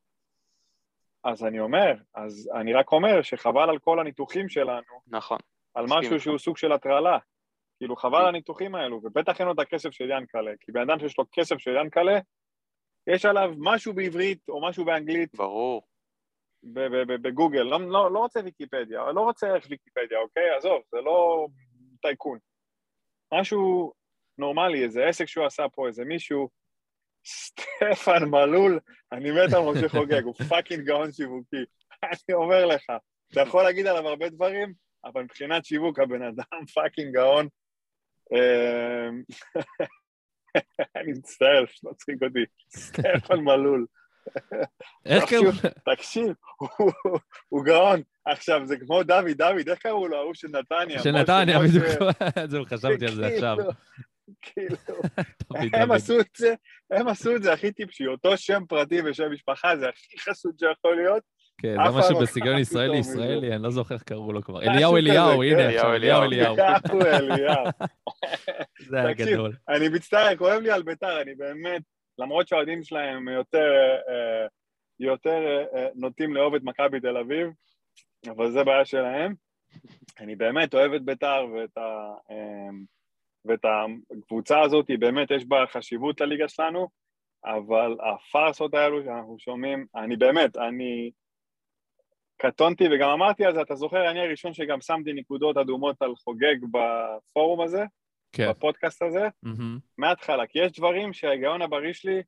[1.25, 5.39] אז אני אומר, אז אני רק אומר שחבל על כל הניתוחים שלנו, נכון.
[5.75, 6.21] על משהו.
[6.21, 7.19] שהוא סוג של הטרלה.
[7.79, 10.99] כאילו, חבל על הניתוחים האלו, ובטח אין לו את הכסף של ינקלה, כי בן אדם
[10.99, 12.19] שיש לו כסף של ינקלה,
[13.07, 15.83] יש עליו משהו בעברית או משהו באנגלית ברור.
[17.23, 20.51] בגוגל, לא, לא, לא רוצה ויקיפדיה, לא רוצה ערך ויקיפדיה, אוקיי?
[20.57, 21.47] עזוב, זה לא
[22.03, 22.39] טייקון.
[23.35, 23.93] משהו
[24.39, 26.49] נורמלי, איזה עסק שהוא עשה פה, איזה מישהו,
[27.27, 28.81] סטפן מלול,
[29.13, 31.65] אני מת על משה חוגג, הוא fucking גאון שיווקי.
[32.03, 32.83] אני אומר לך,
[33.33, 34.73] אתה יכול להגיד עליו הרבה דברים,
[35.05, 37.49] אבל מבחינת שיווק הבן אדם fucking גאון.
[38.33, 39.23] אמ,
[40.97, 42.45] אני מצטער, זה מצחיק אותי.
[42.69, 43.87] סטפן מלול.
[45.07, 45.51] איך קראו?
[45.95, 46.33] תקשיב,
[47.49, 48.01] הוא- גאון.
[48.25, 50.17] עכשיו, זה כמו דוד, דוד, איך קראו לו?
[50.17, 51.03] ההוא של נתניה.
[51.03, 51.59] של נתניה.
[51.59, 51.85] בדיוק,
[52.51, 53.57] זהו, חשבתי על זה עכשיו.
[54.43, 54.77] כאילו,
[55.83, 55.93] הם.
[55.93, 56.55] עשו את זה,
[56.91, 60.97] הם עשו את זה הכי טיפשי, אותו שם פרטי ושם משפחה, זה הכי חסוד שיכול
[60.97, 61.23] להיות.
[61.61, 62.99] כן, זה משהו לא בסגנון קראתי ישראלי.
[62.99, 64.63] ישראלי, אני לא זוכר איך קראו לו כבר.
[64.63, 65.43] אליהו אליהו, כן.
[65.43, 67.01] הנה עכשיו, אליהו אליהו אליהו.
[67.31, 67.65] אליהו.
[68.91, 69.53] זה היה תקשיב, גדול.
[69.69, 71.83] אני מצטער, כואב לי על ביתר, אני באמת,
[72.19, 73.71] למרות שהאוהדים שלהם יותר,
[74.09, 74.47] אה,
[75.01, 77.49] יותר אה, נוטים לאהוב את מכבי תל אביב,
[78.29, 79.35] אבל זה בעיה שלהם.
[80.21, 82.71] אני באמת אוהב את ביתר ואת, ה, אה,
[83.45, 86.89] ואת הקבוצה הזאת, באמת יש בה חשיבות לליגה שלנו,
[87.45, 91.11] אבל הפארסות האלו שאנחנו שומעים, אני באמת, אני
[92.37, 96.57] קטונתי וגם אמרתי על זה, אתה זוכר, אני הראשון שגם שמתי נקודות אדומות על חוגג
[96.73, 97.85] בפורום הזה,
[98.33, 98.51] כן.
[98.51, 99.79] בפודקאסט הזה, מהמם.
[99.99, 102.23] מההתחלה, כי יש דברים שההיגיון הבריא שלי,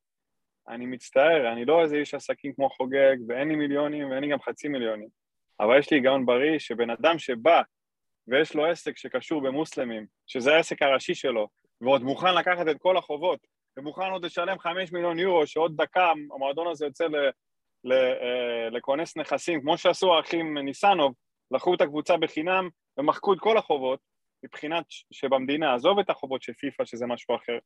[0.68, 4.40] אני מצטער, אני לא איזה איש עסקים כמו חוגג, ואין לי מיליונים ואין לי גם
[4.40, 5.08] חצי מיליונים,
[5.60, 7.62] אבל יש לי היגיון בריא שבן אדם שבא
[8.28, 11.48] ויש לו עסק שקשור במוסלמים, שזה העסק הראשי שלו,
[11.80, 13.46] ועוד מוכן לקחת את כל החובות,
[13.76, 17.16] ומוכן עוד לשלם חמש מיליון יורו, שעוד דקה המועדון הזה יוצא ל,
[17.84, 21.14] ל, אה, לכונס נכסים, כמו שעשו האחים ניסנוב,
[21.50, 24.00] לקחו את הקבוצה בחינם ומחקו את כל החובות,
[24.44, 27.58] מבחינת שבמדינה, עזוב את החובות של פיפ"א, שזה משהו אחר.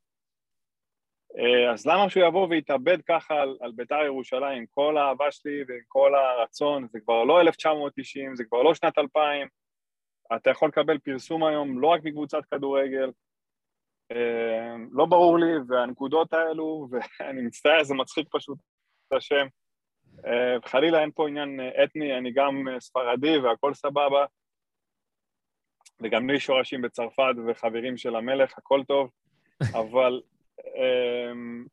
[1.38, 5.64] אה, אז למה שהוא יבוא ויתאבד ככה על, על בית"ר ירושלים, עם כל האהבה שלי
[5.68, 9.48] ועם כל הרצון, זה כבר לא 1990, זה כבר לא שנת 2000,
[10.36, 13.10] אתה יכול לקבל פרסום היום לא רק מקבוצת כדורגל,
[14.12, 18.58] אה, לא ברור לי, והנקודות האלו, ואני מצטער, זה מצחיק פשוט
[19.08, 19.46] את השם.
[20.26, 24.24] אה, חלילה אין פה עניין אתני, אני גם ספרדי והכל סבבה,
[26.02, 29.10] וגם לי שורשים בצרפת וחברים של המלך, הכל טוב,
[29.80, 30.20] אבל,
[30.76, 31.64] אמ,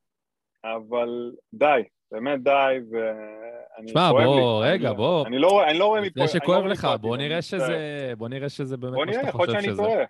[0.64, 4.72] אבל די, באמת די, ואני שמע, כואב בוא, לי.
[4.72, 5.28] רגע, אני- בוא.
[5.28, 6.08] אני לא אני לא רואה מפה...
[6.10, 7.42] לפני אני לא שכואב לך, בוא נראה אני.
[7.42, 9.84] שזה, בוא נראה שזה באמת בוא מה נראה, שאתה יכול להיות חושב שאני שזה.
[9.84, 10.06] טועה.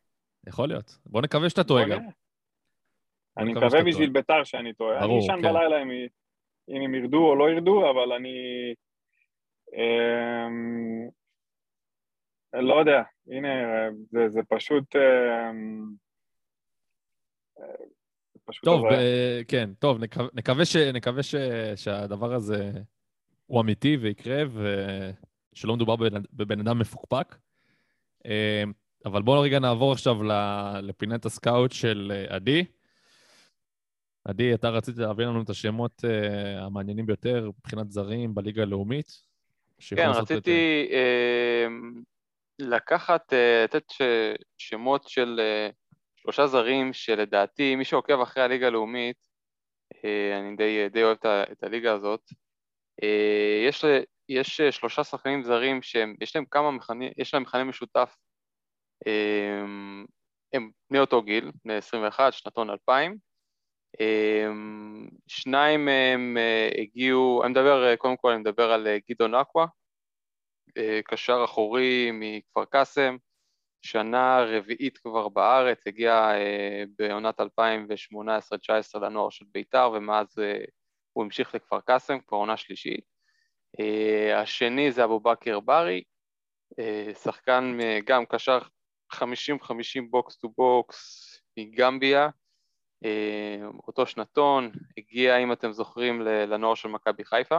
[0.48, 0.98] יכול להיות.
[1.06, 2.00] בוא נקווה שאתה טועה בוא גם.
[2.02, 2.12] נראה.
[3.36, 4.10] בוא אני מקווה בשביל.
[4.10, 4.98] ביתר שאני טועה.
[5.00, 5.42] אני ברור, אשן כן.
[5.42, 5.82] בלילה
[6.70, 8.34] אם הם ירדו או לא ירדו, אבל אני...
[12.54, 13.50] לא יודע, הנה,
[14.12, 14.96] זה, זה פשוט...
[14.96, 15.86] אמ,
[18.34, 18.82] זה פשוט טוב.
[18.92, 21.36] ב- כן, טוב, נקווה- נקווה ש- נקווה ש-
[21.76, 22.72] שהדבר הזה
[23.46, 24.44] הוא אמיתי ויקרה,
[25.54, 27.36] ושלא מדובר בבן- בבן אדם מפוקפק.
[28.26, 28.64] אה,
[29.06, 32.66] אבל בואו רגע נעבור עכשיו ל- לפינת הסקאוט של אה, עדי.
[34.26, 39.24] עדי, אתה רצית להביא לנו את השמות אה, המעניינים ביותר מבחינת זרים בליגה הלאומית.
[39.96, 41.68] כן, את- רציתי אה,
[42.60, 44.02] לקחת, אה, לתת ש-
[44.58, 45.70] שמות של אה,
[46.16, 49.18] שלושה זרים שלדעתי, מי שעוקב אחרי הליגה הלאומית,
[50.06, 52.22] אה, אני די, די אוהב את ה- את הליגה הזאת,
[53.68, 53.86] יש,
[54.30, 58.16] יש שלושה שחקנים זרים שיש להם כמה מכנים, יש להם מכנה משותף,
[60.54, 63.18] הם בני אותו גיל, בני 21, שנתון 2000,
[64.00, 66.38] אמ, שניים מהם
[66.82, 69.66] הגיעו, אני מדבר, קודם כל אני מדבר על גדעון אקווה,
[71.06, 73.18] קשר אחורי מכפר קאסם,
[73.82, 77.44] שנה רביעית כבר בארץ, הגיע אה, בעונת 2018-2019
[79.02, 80.64] לנוער של בית"ר, ומאז אה,
[81.14, 83.06] הוא המשיך לכפר קאסם, כבר עונה שלישית.
[83.80, 86.04] אה, השני זה אבו בכר ברי,
[86.80, 88.60] אה, שחקן אה, גם קשר
[89.14, 89.18] 50-50
[90.10, 92.30] box to box מגמביה,
[93.06, 97.58] אה, אותו שנתון, הגיע, אם אתם זוכרים, לנוער של מכבי חיפה.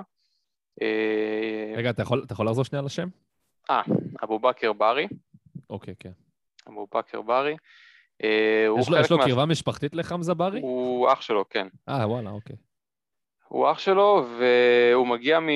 [0.82, 3.08] אה, רגע, אתה יכול, אתה יכול לחזור שנייה לשם?
[3.70, 3.82] אה,
[4.24, 5.06] אבו בכר ברי,
[5.70, 6.12] אוקיי, כן.
[6.68, 7.56] אבו בכר ברי.
[8.24, 10.60] אה, יש לו, יש לו מה- קרבה משפחתית לחמזה ברי?
[10.60, 11.66] הוא אח שלו, כן.
[11.88, 12.56] אה, וואלה, אוקיי.
[13.48, 15.48] הוא אח שלו, והוא מגיע מ-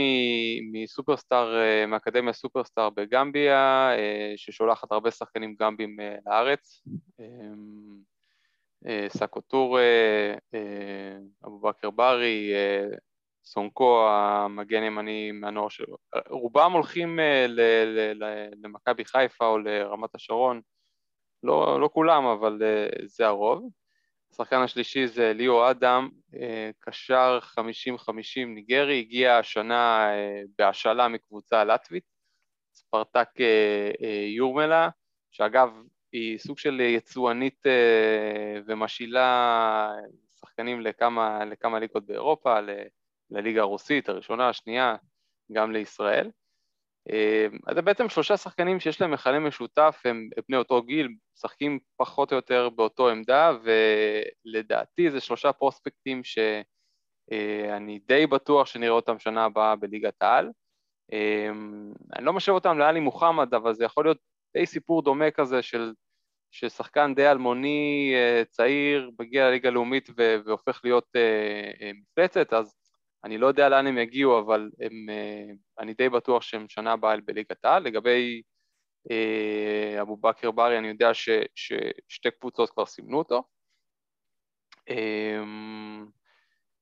[0.73, 3.91] מסופרסטאר, אה, מאקדמיה סופרסטאר בגמביה,
[4.37, 5.97] ששולחת הרבה שחקנים גמבים
[6.27, 6.83] לארץ.
[9.09, 9.83] סאקו טורה,
[10.55, 12.53] אה, אבו בכר ברי,
[13.47, 15.97] סונקו המגן ימני מהנוער שלו.
[16.29, 17.47] רובם הולכים אה,
[18.63, 20.61] למכבי חיפה או לרמת השרון.
[21.43, 23.71] לא, לא כולם, אבל אה, זה הרוב.
[24.33, 27.59] השחקן השלישי זה ליאו אדם, אה, קשר 50-50
[28.47, 30.09] ניגרי, הגיע השנה
[30.59, 32.05] בהשאלה מקבוצה לטבית,
[32.75, 33.29] ספרטק
[34.37, 34.89] יורמלה,
[35.31, 35.83] שאגב
[36.13, 37.63] היא סוג של יצואנית
[38.67, 39.93] ומשאילה
[40.41, 42.59] שחקנים לכמה, לכמה ליגות באירופה,
[43.31, 44.97] לליגה הרוסית, הראשונה, השנייה,
[45.53, 46.31] גם לישראל.
[47.11, 51.79] אה, אז זה בעצם שלושה שחקנים שיש להם מכנה משותף, הם בני אותו גיל, משחקים
[51.97, 53.53] פחות או יותר באותו עמדה,
[54.47, 60.51] ולדעתי זה שלושה פרוספקטים שאני די בטוח שנראה אותם שנה הבאה בליגת העל.
[61.12, 61.51] אה,
[62.16, 64.18] אני לא משאיר אותם לאלי מוחמד, אבל זה יכול להיות
[64.57, 65.93] די סיפור דומה כזה של
[66.51, 72.74] ששחקן די אלמוני, אה, צעיר, מגיע לליגה הלאומית והופך להיות אה, אה, מפלצת, אז
[73.27, 77.16] אני לא יודע לאן הם יגיעו, אבל הם, אה, אני די בטוח שהם שנה הבאה
[77.24, 77.83] בליגת העל.
[77.83, 78.43] לגבי
[79.11, 83.43] אה, אבו בכר ברי, אני יודע ש, ששתי קבוצות כבר סימנו אותו.
[84.91, 85.43] אה,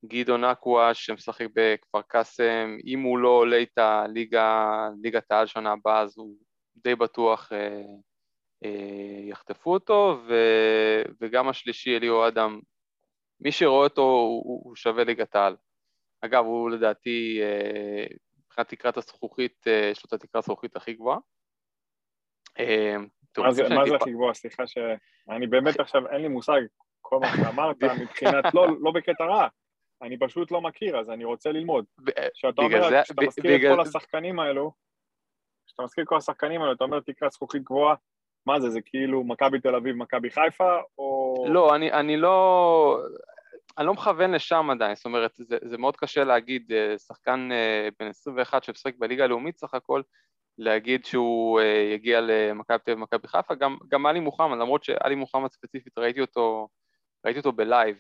[0.04, 3.64] גדעון אקווה שמשחק בכפר קאסם, אם הוא לא עולה
[4.08, 6.36] ליגה, ליגת העל שנה הבאה, אז הוא
[6.76, 7.82] די בטוח אה,
[8.64, 10.34] אה, יחטפו אותו, ו,
[11.20, 12.60] וגם השלישי, אליהו אדם,
[13.40, 15.56] מי שרואה אותו הוא, הוא שווה ליגת העל.
[16.20, 18.06] אגב, הוא לדעתי, אה,
[18.46, 21.18] מבחינת תקרת הזכוכית, אה, יש לו את התקרת הזכוכית הכי גבוהה.
[22.58, 22.96] אה,
[23.38, 24.34] מה זה הכי גבוה?
[24.34, 24.78] סליחה ש...
[25.30, 26.60] אני באמת עכשיו, אין לי מושג,
[27.00, 29.48] כל מה שאמרת מבחינת, לא לא בקטע רע,
[30.02, 31.84] אני פשוט לא מכיר, אז אני רוצה ללמוד.
[32.34, 34.72] כשאתה אומר, כשאתה מזכיר את כל השחקנים האלו,
[35.66, 37.94] כשאתה מזכיר את כל השחקנים האלו, אתה אומר תקרת זכוכית גבוהה,
[38.46, 41.34] מה זה, זה כאילו מכבי תל אביב, מכבי חיפה, או...
[41.48, 42.98] לא, אני, אני לא...
[43.78, 47.88] אני לא מכוון לשם עדיין, זאת אומרת, זה, זה מאוד קשה להגיד, אה, שחקן אה,
[47.98, 50.02] בן 21 שמשחק בליגה הלאומית סך הכל,
[50.58, 55.14] להגיד שהוא אה, יגיע למכבי תל אביב ומכבי חיפה, גם, גם עלי מוחמד, למרות שעלי
[55.14, 56.68] מוחמד ספציפית ראיתי אותו,
[57.24, 57.96] ראיתי אותו בלייב,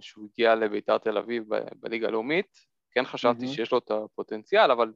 [0.00, 1.44] שהוא הגיע לביתר תל אביב
[1.76, 2.46] בליגה הלאומית,
[2.92, 3.54] כן חשבתי מהמם.
[3.54, 4.92] שיש לו את הפוטנציאל, אבל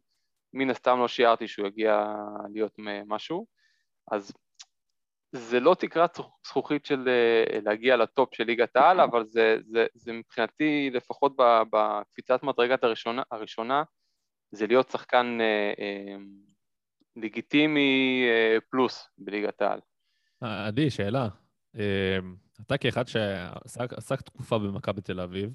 [0.52, 2.14] מן הסתם לא שיערתי שהוא יגיע
[2.52, 2.72] להיות
[3.06, 3.46] משהו,
[4.10, 4.32] אז
[5.36, 9.86] זה לא תקרת זכ- זכוכית של אה, להגיע לטופ של ליגת העל, אבל זה, זה,
[9.94, 11.32] זה מבחינתי, לפחות
[11.72, 13.82] בקפיצת מדרגת הראשונה, הראשונה,
[14.50, 16.16] זה להיות שחקן אה, אה,
[17.16, 19.80] לגיטימי אה, פלוס בליגת העל.
[20.42, 21.28] אה, עדי, שאלה.
[21.78, 22.18] אה,
[22.66, 25.50] אתה כאחד שעסק עסק תקופה במכבי תל אביב,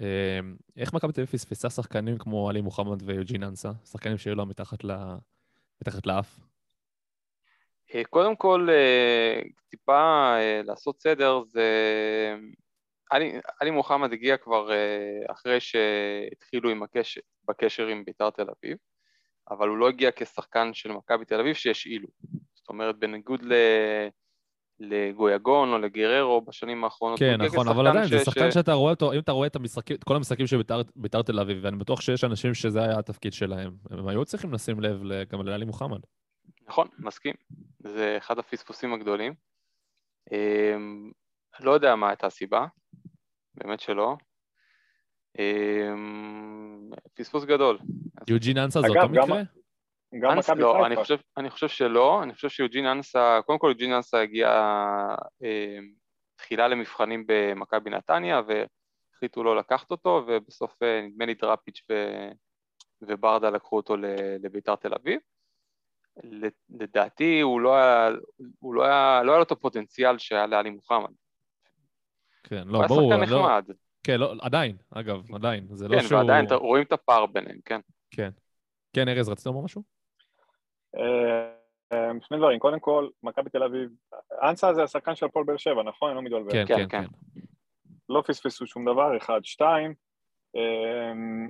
[0.00, 0.40] אה,
[0.76, 3.70] איך מכבי תל אביב פספסה שחקנים כמו עלי מוחמד ויוג'ין אנסה?
[3.84, 5.16] שחקנים שהיו לה מתחת ל-
[5.80, 6.40] מתחת לאף?
[7.96, 11.64] אה, קודם כל, אה, טיפה אה, לעשות סדר, זה...
[13.10, 14.70] עלי, עלי מוחמד הגיע כבר
[15.30, 18.76] אחרי שהתחילו עם הקשר, בקשר עם בית"ר תל אביב,
[19.50, 22.08] אבל הוא לא הגיע כשחקן של מכבי תל אביב שהשאילו.
[22.54, 23.52] זאת אומרת, בניגוד ל...
[24.80, 28.90] לגויגון או לגררו בשנים האחרונות, כן, נכון, אבל עדיין, זה ש- שחקן ש- שאתה רואה
[28.90, 31.76] אותו, אם אתה רואה את המשחקים, את כל המשחקים של בית"ר- בית"ר תל אביב, ואני
[31.76, 35.00] בטוח שיש אנשים שזה היה התפקיד שלהם, הם היו צריכים לשים לב
[35.32, 36.00] גם לעלי מוחמד.
[36.68, 37.34] נכון, מסכים.
[37.78, 39.34] זה אחד הפספוסים הגדולים.
[40.32, 41.10] אמ,
[41.60, 42.66] לא יודע מה הייתה הסיבה,
[43.54, 44.16] באמת שלא.
[45.38, 47.78] אמ, פספוס גדול.
[48.28, 49.42] יוג'ין אנסה זה אגב, אותו גם- מקרה?
[50.20, 50.96] גם אנס, מכבי לא, אני.
[50.96, 54.48] חושב, אני חושב שלא, אני חושב שיוג'ין אנסה, קודם כל יוג'ין אנסה הגיע
[55.44, 55.78] אה,
[56.36, 61.94] תחילה למבחנים במכבי נתניה והחליטו לא לקחת אותו ובסוף אה, נדמה לי דראפיץ' ו,
[63.02, 63.96] וברדה לקחו אותו
[64.42, 65.20] לביתר תל אביב.
[66.24, 66.46] ל-
[66.80, 68.08] לדעתי הוא לא היה,
[68.58, 71.10] הוא לא היה, לא היה לו את הפוטנציאל שהיה לעלי מוחמד.
[72.44, 73.12] כן, הוא לא, היה ברור.
[73.12, 73.64] שחקן לא- נחמד,
[74.04, 75.66] כן, לא, עדיין, אגב, עדיין.
[75.70, 76.18] זה לא כן, שהוא...
[76.20, 77.80] ועדיין אתה- רואים את הפער ביניהם, כן.
[78.10, 78.30] כן.
[78.92, 79.82] כן, ארז, רצית לומר משהו?
[80.96, 81.52] אה,
[81.92, 83.90] אה, שני דברים, קודם כל, מכבי תל אביב,
[84.42, 86.08] אנסה זה השחקן של הפועל באר שבע, נכון?
[86.10, 86.52] אני לא מתבלבל.
[86.52, 87.02] כן, כן, כן, כן.
[87.34, 87.40] כן.
[88.08, 89.40] לא פספסו שום דבר, אחד.
[89.44, 89.94] שתיים,
[90.54, 91.48] אמ,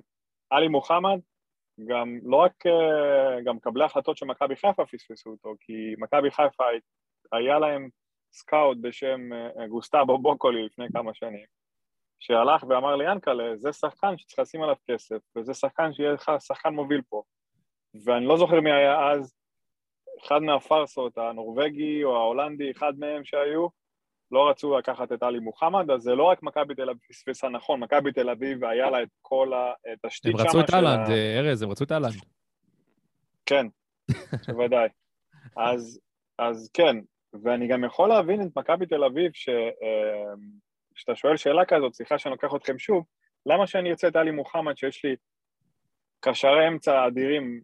[0.50, 1.18] עלי מוחמד,
[1.84, 6.64] גם לא רק, אה, גם מקבלי החלטות של מכבי חיפה פספסו אותו, כי מכבי חיפה
[7.32, 7.88] היה להם
[8.32, 11.46] סקאוט בשם אה, גוסטבו בוקולי לפני כמה שנים,
[12.18, 16.74] שהלך ואמר לי, ינקלה, זה שחקן שצריך לשים עליו כסף, וזה שחקן שיהיה לך שחקן
[16.74, 17.22] מוביל פה.
[18.04, 19.34] ואני לא זוכר מי היה אז,
[20.24, 23.68] אחד מהפארסות, הנורבגי או ההולנדי, אחד מהם שהיו,
[24.30, 27.80] לא רצו לקחת את עלי מוחמד, אז זה לא רק מכבי תל אביב פספסה נכון,
[27.80, 29.52] מכבי תל אביב היה לה את כל
[29.92, 30.46] התשתית הם שם.
[30.46, 32.14] רצו את אהלנד, אה, ארז, הם רצו את אהלנד.
[33.46, 33.66] כן,
[34.48, 34.88] בוודאי.
[35.56, 36.00] אז,
[36.38, 36.96] אז כן,
[37.42, 40.34] ואני גם יכול להבין את מכבי תל אביב, אה,
[40.94, 43.04] כשאתה שואל שאלה כזאת, סליחה שאני לוקח אתכם שוב,
[43.46, 45.16] למה שאני ארצה את עלי מוחמד שיש לי
[46.20, 47.60] קשרי אמצע אדירים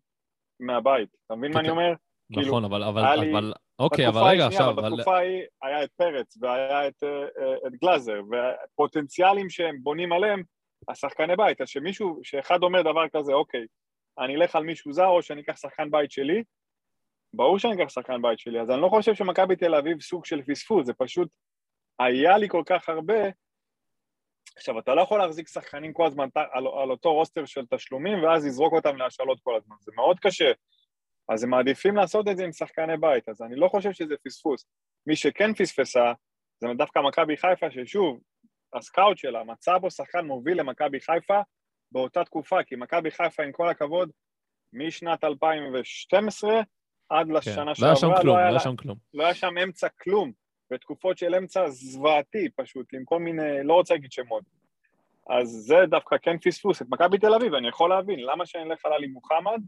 [0.60, 1.08] מהבית?
[1.26, 1.92] אתה מבין מה אני אומר?
[2.32, 4.96] כאילו, נכון, אבל, אבל, לי- אבל, אוקיי, אבל רגע, עכשיו, אבל אבל...
[4.96, 10.42] בתקופה ההיא היה את פרץ והיה את, אה, אה, את גלאזר, והפוטנציאלים שהם בונים עליהם,
[10.88, 13.66] השחקני בית, אז שמישהו, שאחד אומר דבר כזה, אוקיי,
[14.18, 16.42] אני אלך על מישהו זר או שאני אקח שחקן בית שלי,
[17.34, 20.42] ברור שאני אקח שחקן בית שלי, אז אני לא חושב שמכבי תל אביב סוג של
[20.42, 21.28] פספוס, זה פשוט
[21.98, 23.22] היה לי כל כך הרבה.
[24.56, 28.46] עכשיו, אתה לא יכול להחזיק שחקנים כל הזמן על, על אותו רוסטר של תשלומים ואז
[28.46, 30.52] לזרוק אותם להשאלות כל הזמן, זה מאוד קשה.
[31.32, 34.66] אז הם מעדיפים לעשות את זה עם שחקני בית, אז אני לא חושב שזה פספוס.
[35.06, 36.12] מי שכן פספסה,
[36.60, 38.20] זה דווקא מכבי חיפה, ששוב,
[38.74, 41.40] הסקאוט שלה מצא בו שחקן מוביל למכבי חיפה
[41.92, 44.10] באותה תקופה, כי מכבי חיפה, עם כל הכבוד,
[44.72, 46.60] משנת 2012
[47.08, 48.98] עד כן, לשנה לא היה שעברה, שם כלום, לא היה היה לה- שם כלום.
[49.14, 50.32] לא היה שם אמצע כלום,
[50.70, 54.44] בתקופות של אמצע זוועתי פשוט, עם כל מיני, לא רוצה להגיד שמות.
[55.30, 56.82] אז זה דווקא כן פספוס.
[56.82, 59.60] את מכבי תל אביב, אני יכול להבין, למה שאני אלך על עלי מוחמד?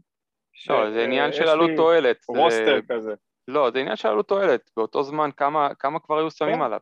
[0.69, 2.25] לא, זה עניין שיש של עלות תועלת.
[2.27, 3.13] רוסטר כזה.
[3.47, 4.71] לא, זה עניין של עלות תועלת.
[4.77, 6.61] באותו זמן, כמה, כמה כבר היו שמים כן.
[6.61, 6.79] עליו?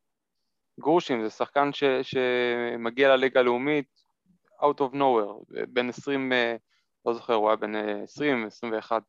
[0.79, 4.03] גרושים, זה שחקן ש, שמגיע לליגה הלאומית
[4.61, 6.55] out of nowhere, בין 20, אה,
[7.05, 9.03] לא זוכר, הוא היה בין אה, 20, 21.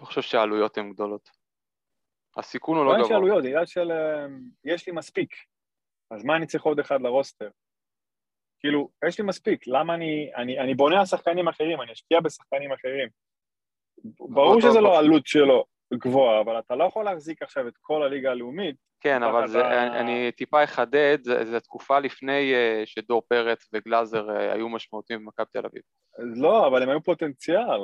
[0.00, 1.30] לא חושב שהעלויות הן גדולות.
[2.36, 3.24] הסיכון הוא לא לא עניין של גבוה.
[3.24, 4.26] עלויות, זה עניין של אה,
[4.64, 5.34] יש לי מספיק.
[6.10, 7.48] אז מה אני צריך עוד אחד לרוסטר?
[8.60, 12.72] כאילו, יש לי מספיק, למה אני, אני, אני בונה על שחקנים אחרים, אני אשקיע בשחקנים
[12.72, 13.08] אחרים.
[14.20, 18.02] ברור אותו- שזה לא עלות שלו גבוהה, אבל אתה לא יכול להחזיק עכשיו את כל
[18.02, 18.76] הליגה הלאומית.
[19.00, 24.30] כן, אבל תחת זה, אני, אני טיפה אחדד, זה תקופה לפני אה, שדור פרץ וגלאזר
[24.30, 25.82] אה, היו משמעותיים במכבי תל אביב.
[26.18, 27.80] לא, אבל הם היו פוטנציאל.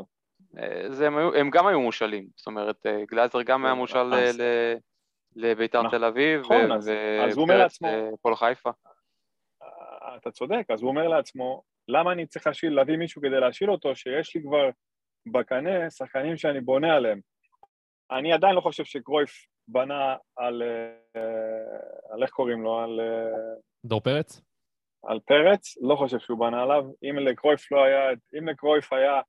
[0.59, 2.77] אה, זה, הם, היו, הם גם היו מושאלים, זאת אומרת,
[3.11, 4.43] גלאזר גם היה מושל ל- אז-
[5.37, 6.91] לביתר נכון, תל אביב, נכון, ו- אז-
[7.29, 8.71] אז הוא אומר לעצמו- לפועל חיפה.
[10.17, 13.97] אתה צודק, אז הוא אומר לעצמו, למה אני צריך להשיל, להביא מישהו כדי להשיל אותו,
[13.97, 14.71] שיש לי כבר
[15.33, 17.21] בקנה שחקנים שאני בונה עליהם.
[18.11, 21.23] אני עדיין לא חושב שקרויף בנה על, אה,
[22.11, 23.55] על איך קוראים לו, על, אה,
[23.85, 24.41] דור פרץ?
[25.05, 26.85] על פרץ, לא חושב שהוא בנה עליו.
[27.03, 29.21] אם לקרויף לא היה, אם לקרויף היה,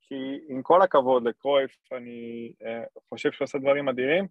[0.00, 0.14] כי
[0.48, 4.26] עם כל הכבוד לקרויף, אני אה, חושב שהוא עושה דברים אדירים,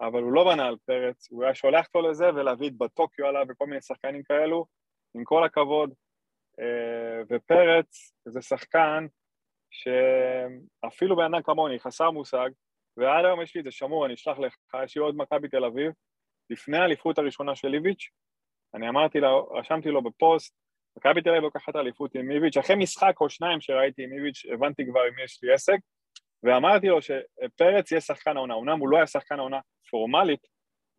[0.00, 3.46] אבל הוא לא בנה על פרץ, הוא היה שולח אותו לזה ולהביא את בטוקיו עליו
[3.48, 4.66] וכל מיני שחקנים כאלו,
[5.14, 5.90] עם כל הכבוד.
[6.60, 9.06] אה, ופרץ זה שחקן
[9.70, 12.48] שאפילו אדם כמוני, חסר מושג,
[12.96, 14.54] ועד היום יש לי את זה שמור, אני אשלח לך,
[14.84, 15.92] יש לי עוד מכבי תל אביב,
[16.50, 18.08] לפני האליפות הראשונה של איביץ',
[18.74, 20.54] אני אמרתי לו, רשמתי לו בפוסט,
[20.96, 24.86] מכבי תל אביב לוקחת אליפות עם איביץ', אחרי משחק או שניים שראיתי עם איביץ', הבנתי
[24.86, 25.78] כבר אם יש לי עסק,
[26.42, 30.46] ואמרתי לו שפרץ יהיה שחקן העונה, אמנם הוא לא היה שחקן העונה פורמלית,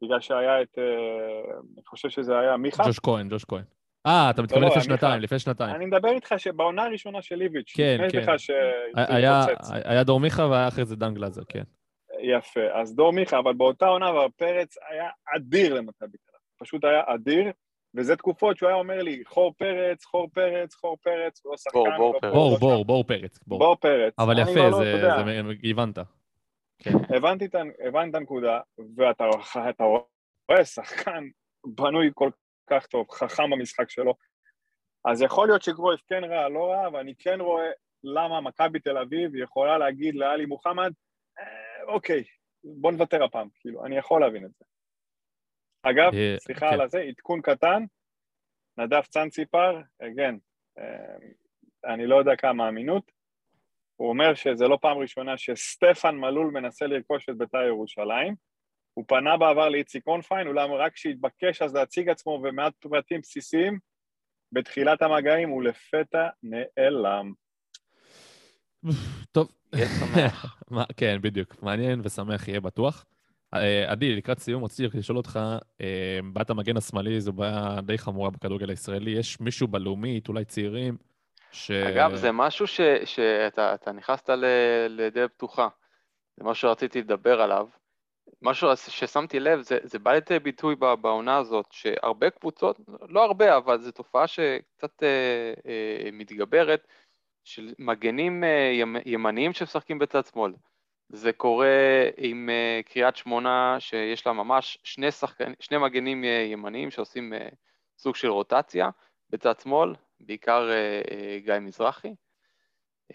[0.03, 3.63] בגלל שהיה את, אה, אני חושב שזה היה מיכה, ג'וש כהן, ג'וש כהן.
[4.07, 5.21] אה, אתה מתכוון לא, לפני שנתיים.
[5.21, 5.75] לפני שנתיים.
[5.75, 8.25] אני מדבר איתך שבעונה הראשונה של איביץ', כן, כן.
[8.95, 11.63] היה- דור מיכה והיה אחרי זה דן גלאזר, כן.
[12.21, 16.19] יפה, אז דור מיכה, אבל באותה עונה כבר פרץ היה אדיר למכבי תל אביב,
[16.59, 17.51] פשוט היה אדיר,
[17.95, 21.79] וזה תקופות שהוא היה אומר לי, חור פרץ, חור פרץ, חור פרץ, הוא לא שחקן,
[21.79, 22.33] בור, בור לא פרץ.
[22.33, 22.87] בור, בור, שם.
[22.87, 23.59] בור פרץ, בור.
[23.59, 24.13] בור פרץ.
[24.19, 25.97] אבל יפה, לא- זה, הבנת.
[27.15, 28.59] הבנתי את, ה- הבנתי את הנקודה,
[28.97, 29.23] ואתה
[29.69, 31.23] אתה רואה שחקן
[31.65, 32.29] בנוי כל
[32.69, 34.15] כך טוב, חכם במשחק שלו,
[35.05, 37.69] אז יכול להיות שקרויף כן רע, לא רע, ואני כן רואה
[38.03, 40.91] למה מכבי תל אביב יכולה להגיד לאלי מוחמד,
[41.39, 42.23] אה, אוקיי,
[42.63, 44.65] בוא נוותר הפעם, כאילו, אני יכול להבין את זה.
[45.83, 46.73] אגב, אה, סליחה כן.
[46.73, 47.83] על הזה, עדכון קטן,
[48.77, 50.35] נדב צאנציפר, again,
[50.79, 51.15] אה,
[51.93, 53.11] אני לא יודע כמה אמינות,
[53.95, 58.48] הוא אומר שזה לא פעם ראשונה שסטפן מלול מנסה לרכוש את בית"ר ירושלים.
[58.93, 63.79] הוא פנה בעבר לאיציק אונפיין, אולם רק כשהתבקש אז להציג עצמו ומעט פרטים בסיסיים,
[64.51, 67.33] בתחילת המגעים הוא לפתע נעלם.
[69.31, 69.51] טוב.
[70.97, 71.63] כן, בדיוק.
[71.63, 73.05] מעניין ושמח יהיה בטוח.
[73.53, 75.39] אה, עדי, לקראת סיום רציתי לשאול אותך,
[75.81, 79.11] אה, בעיית המגן השמאלי זו בעיה די חמורה בכדורגל הישראלי.
[79.11, 80.97] יש מישהו בלאומית, אולי צעירים,
[81.51, 81.71] ש...
[81.71, 84.45] אגב, זה משהו ש, שאתה אתה נכנסת ל-
[84.89, 85.67] לדלת פתוחה.
[86.37, 87.67] זה משהו שרציתי לדבר עליו.
[88.41, 92.79] משהו ששמתי לב, זה, זה בא לידי ביטוי בעונה הזאת, שהרבה קבוצות,
[93.09, 96.87] לא הרבה, אבל זו תופעה שקצת אה, אה, מתגברת,
[97.43, 100.53] של מגנים אה, ימ, ימניים שמשחקים בצד שמאל.
[101.09, 101.67] זה קורה
[102.17, 107.49] עם אה, קריית שמונה, שיש לה ממש שני, שחקן, שני מגנים אה, ימניים שעושים אה,
[107.97, 108.89] סוג של רוטציה
[109.29, 112.13] בצד שמאל, בעיקר אה, אה, גיא מזרחי.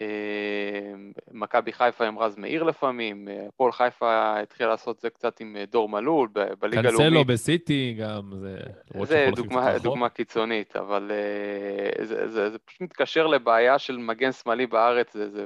[0.01, 0.93] אה,
[1.31, 5.65] מכבי חיפה עם רז מאיר לפעמים, אה, הפועל חיפה התחילה לעשות זה קצת עם אה,
[5.65, 6.29] דור מלול
[6.59, 7.27] בליגה קנסלו הלאומית.
[7.27, 8.57] בסיטי גם, זה...
[9.03, 9.77] זה דוגמה.
[9.79, 15.29] דוגמה קיצונית, אבל אה, זה, זה, זה פשוט מתקשר לבעיה של מגן שמאלי בארץ, זה,
[15.29, 15.45] זה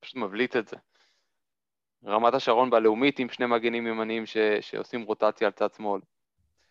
[0.00, 0.76] פשוט מבליט את זה.
[2.06, 6.00] רמת השרון בלאומית עם שני מגנים ימניים ש, שעושים רוטציה על צד שמאל.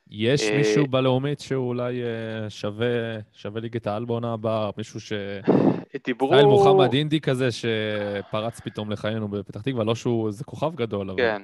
[0.10, 4.70] יש אה, מישהו בלאומית שהוא אולי אה, שווה, שווה ליגת העל בעונה הבאה?
[4.78, 5.14] מישהו ש...
[6.06, 6.28] דיברו...
[6.28, 11.18] סטייל מוחמד אינדי כזה שפרץ פתאום לחיינו בפתח תקווה, לא שהוא, זה כוכב גדול, אבל...
[11.18, 11.42] כן.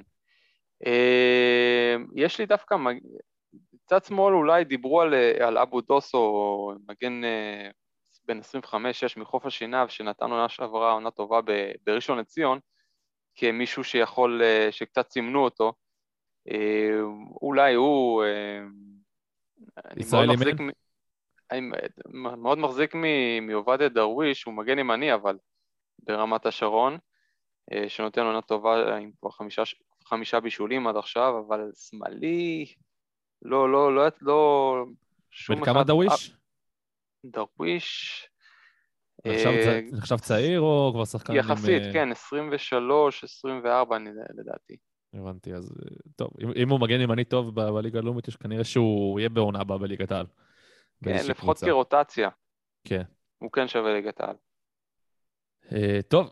[0.86, 3.00] אה, יש לי דווקא, מג-
[3.86, 7.70] צד שמאל אולי דיברו על, אה, על אבו דוסו, מגן אה,
[8.28, 8.74] בן 25-6
[9.16, 11.40] מחוף השנהב, שנתן עונה שעברה, עונה טובה
[11.86, 12.58] בראשון לציון,
[13.34, 15.72] כמישהו שיכול, שקצת סימנו אותו.
[16.50, 17.00] אה,
[17.42, 18.24] אולי הוא...
[18.24, 18.60] אה,
[19.96, 20.66] ישראלי מאוד מחזיק מן?
[20.66, 20.70] מ-
[21.50, 21.60] אני
[22.36, 25.38] מאוד מחזיק מ- מעובדיה דרוויש, הוא מגן ימני אבל
[25.98, 26.98] ברמת השרון,
[27.72, 29.62] אה, שנותן עונה טובה עם כבר חמישה,
[30.04, 32.66] חמישה בישולים עד עכשיו, אבל שמאלי,
[33.42, 34.84] לא, לא, לא, לא,
[35.30, 36.30] שום בן כמה אחד- דרוויש?
[36.30, 36.36] אה,
[37.24, 38.28] דרוויש,
[39.26, 41.38] נחשב אה, נחשב צעיר או כבר שחקן עם...
[41.38, 44.76] יחסית, אה, כן, 23, 24 אני- לדעתי.
[45.18, 49.20] הבנתי, אז אה, טוב, אם, אם הוא מגן ימני טוב בליגה הלאומית, יש כנראה שהוא
[49.20, 50.26] יהיה בעונה הבאה בליגת העל.
[51.04, 51.66] כן, לפחות קבוצה.
[51.66, 52.28] כרוטציה,
[52.84, 53.02] כן.
[53.38, 54.36] הוא כן שווה ליגת העל.
[55.72, 56.30] אה, טוב,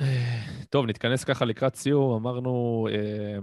[0.00, 2.14] אה, טוב, נתכנס ככה לקראת סיום.
[2.14, 3.38] אמרנו, אה,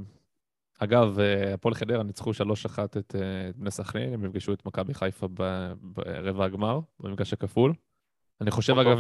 [0.80, 3.16] אגב, אה, הפועל חדרה ניצחו 3-1 את
[3.56, 5.28] בני סכנין, הם יפגשו את מכבי חיפה
[5.82, 7.74] ברבע הגמר, במפגש הכפול.
[8.42, 8.98] אני חושב, אגב,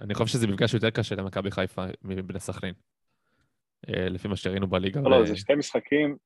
[0.00, 2.74] אני חושב שזה מפגש יותר קשה למכבי חיפה מבני סכנין,
[3.88, 5.00] לפי מה שראינו בליגה.
[5.00, 6.16] לא, ו- זה שתי משחקים,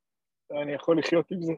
[0.63, 1.53] אני יכול לחיות עם זה.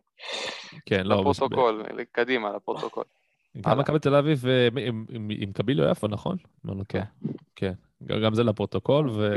[0.87, 3.05] כן, לא, לפרוטוקול, קדימה, לפרוטוקול.
[3.61, 3.79] גם.
[3.79, 6.37] מכבי תל אביב אה, עם- עם- עם קבילו יפו, נכון?
[6.69, 7.05] אני לא טועה.
[7.57, 7.73] כן.
[8.23, 9.33] גם זה לפרוטוקול, ו...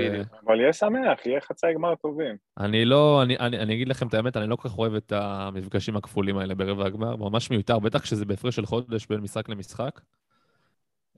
[0.45, 2.35] אבל יהיה שמח, יהיה חצי גמר טובים.
[2.59, 5.11] אני לא, אני, אני, אני אגיד לכם את האמת, אני לא כל כך אוהב את
[5.11, 9.99] המפגשים הכפולים האלה ברבע הגמר, ממש מיותר, בטח כשזה בהפרש של חודש בין משחק למשחק.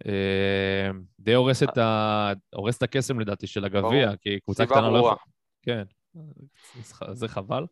[0.08, 0.90] אה,
[1.20, 2.32] די הורס את, ה...
[2.56, 4.12] הורס את הקסם לדעתי של הגביע.
[4.22, 4.98] כי קבוצה קטנה לא.
[4.98, 5.16] יכולה...
[5.62, 5.84] כן,
[7.12, 7.66] זה- חבל.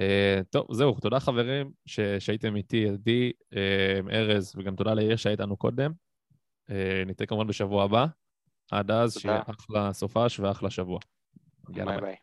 [0.00, 2.00] אה, טוב, זהו, תודה חברים ש...
[2.00, 5.92] שהייתם איתי, עדי, אה, ארז, וגם תודה ליאיר שהיה איתנו קודם.
[6.70, 8.06] אה, נתראה כמובן בשבוע הבא.
[8.70, 9.18] עד אז.
[9.18, 10.98] שיהיה אחלה סופש ואחלה שבוע.
[11.76, 12.00] יאללה, ביי.
[12.00, 12.16] ביי.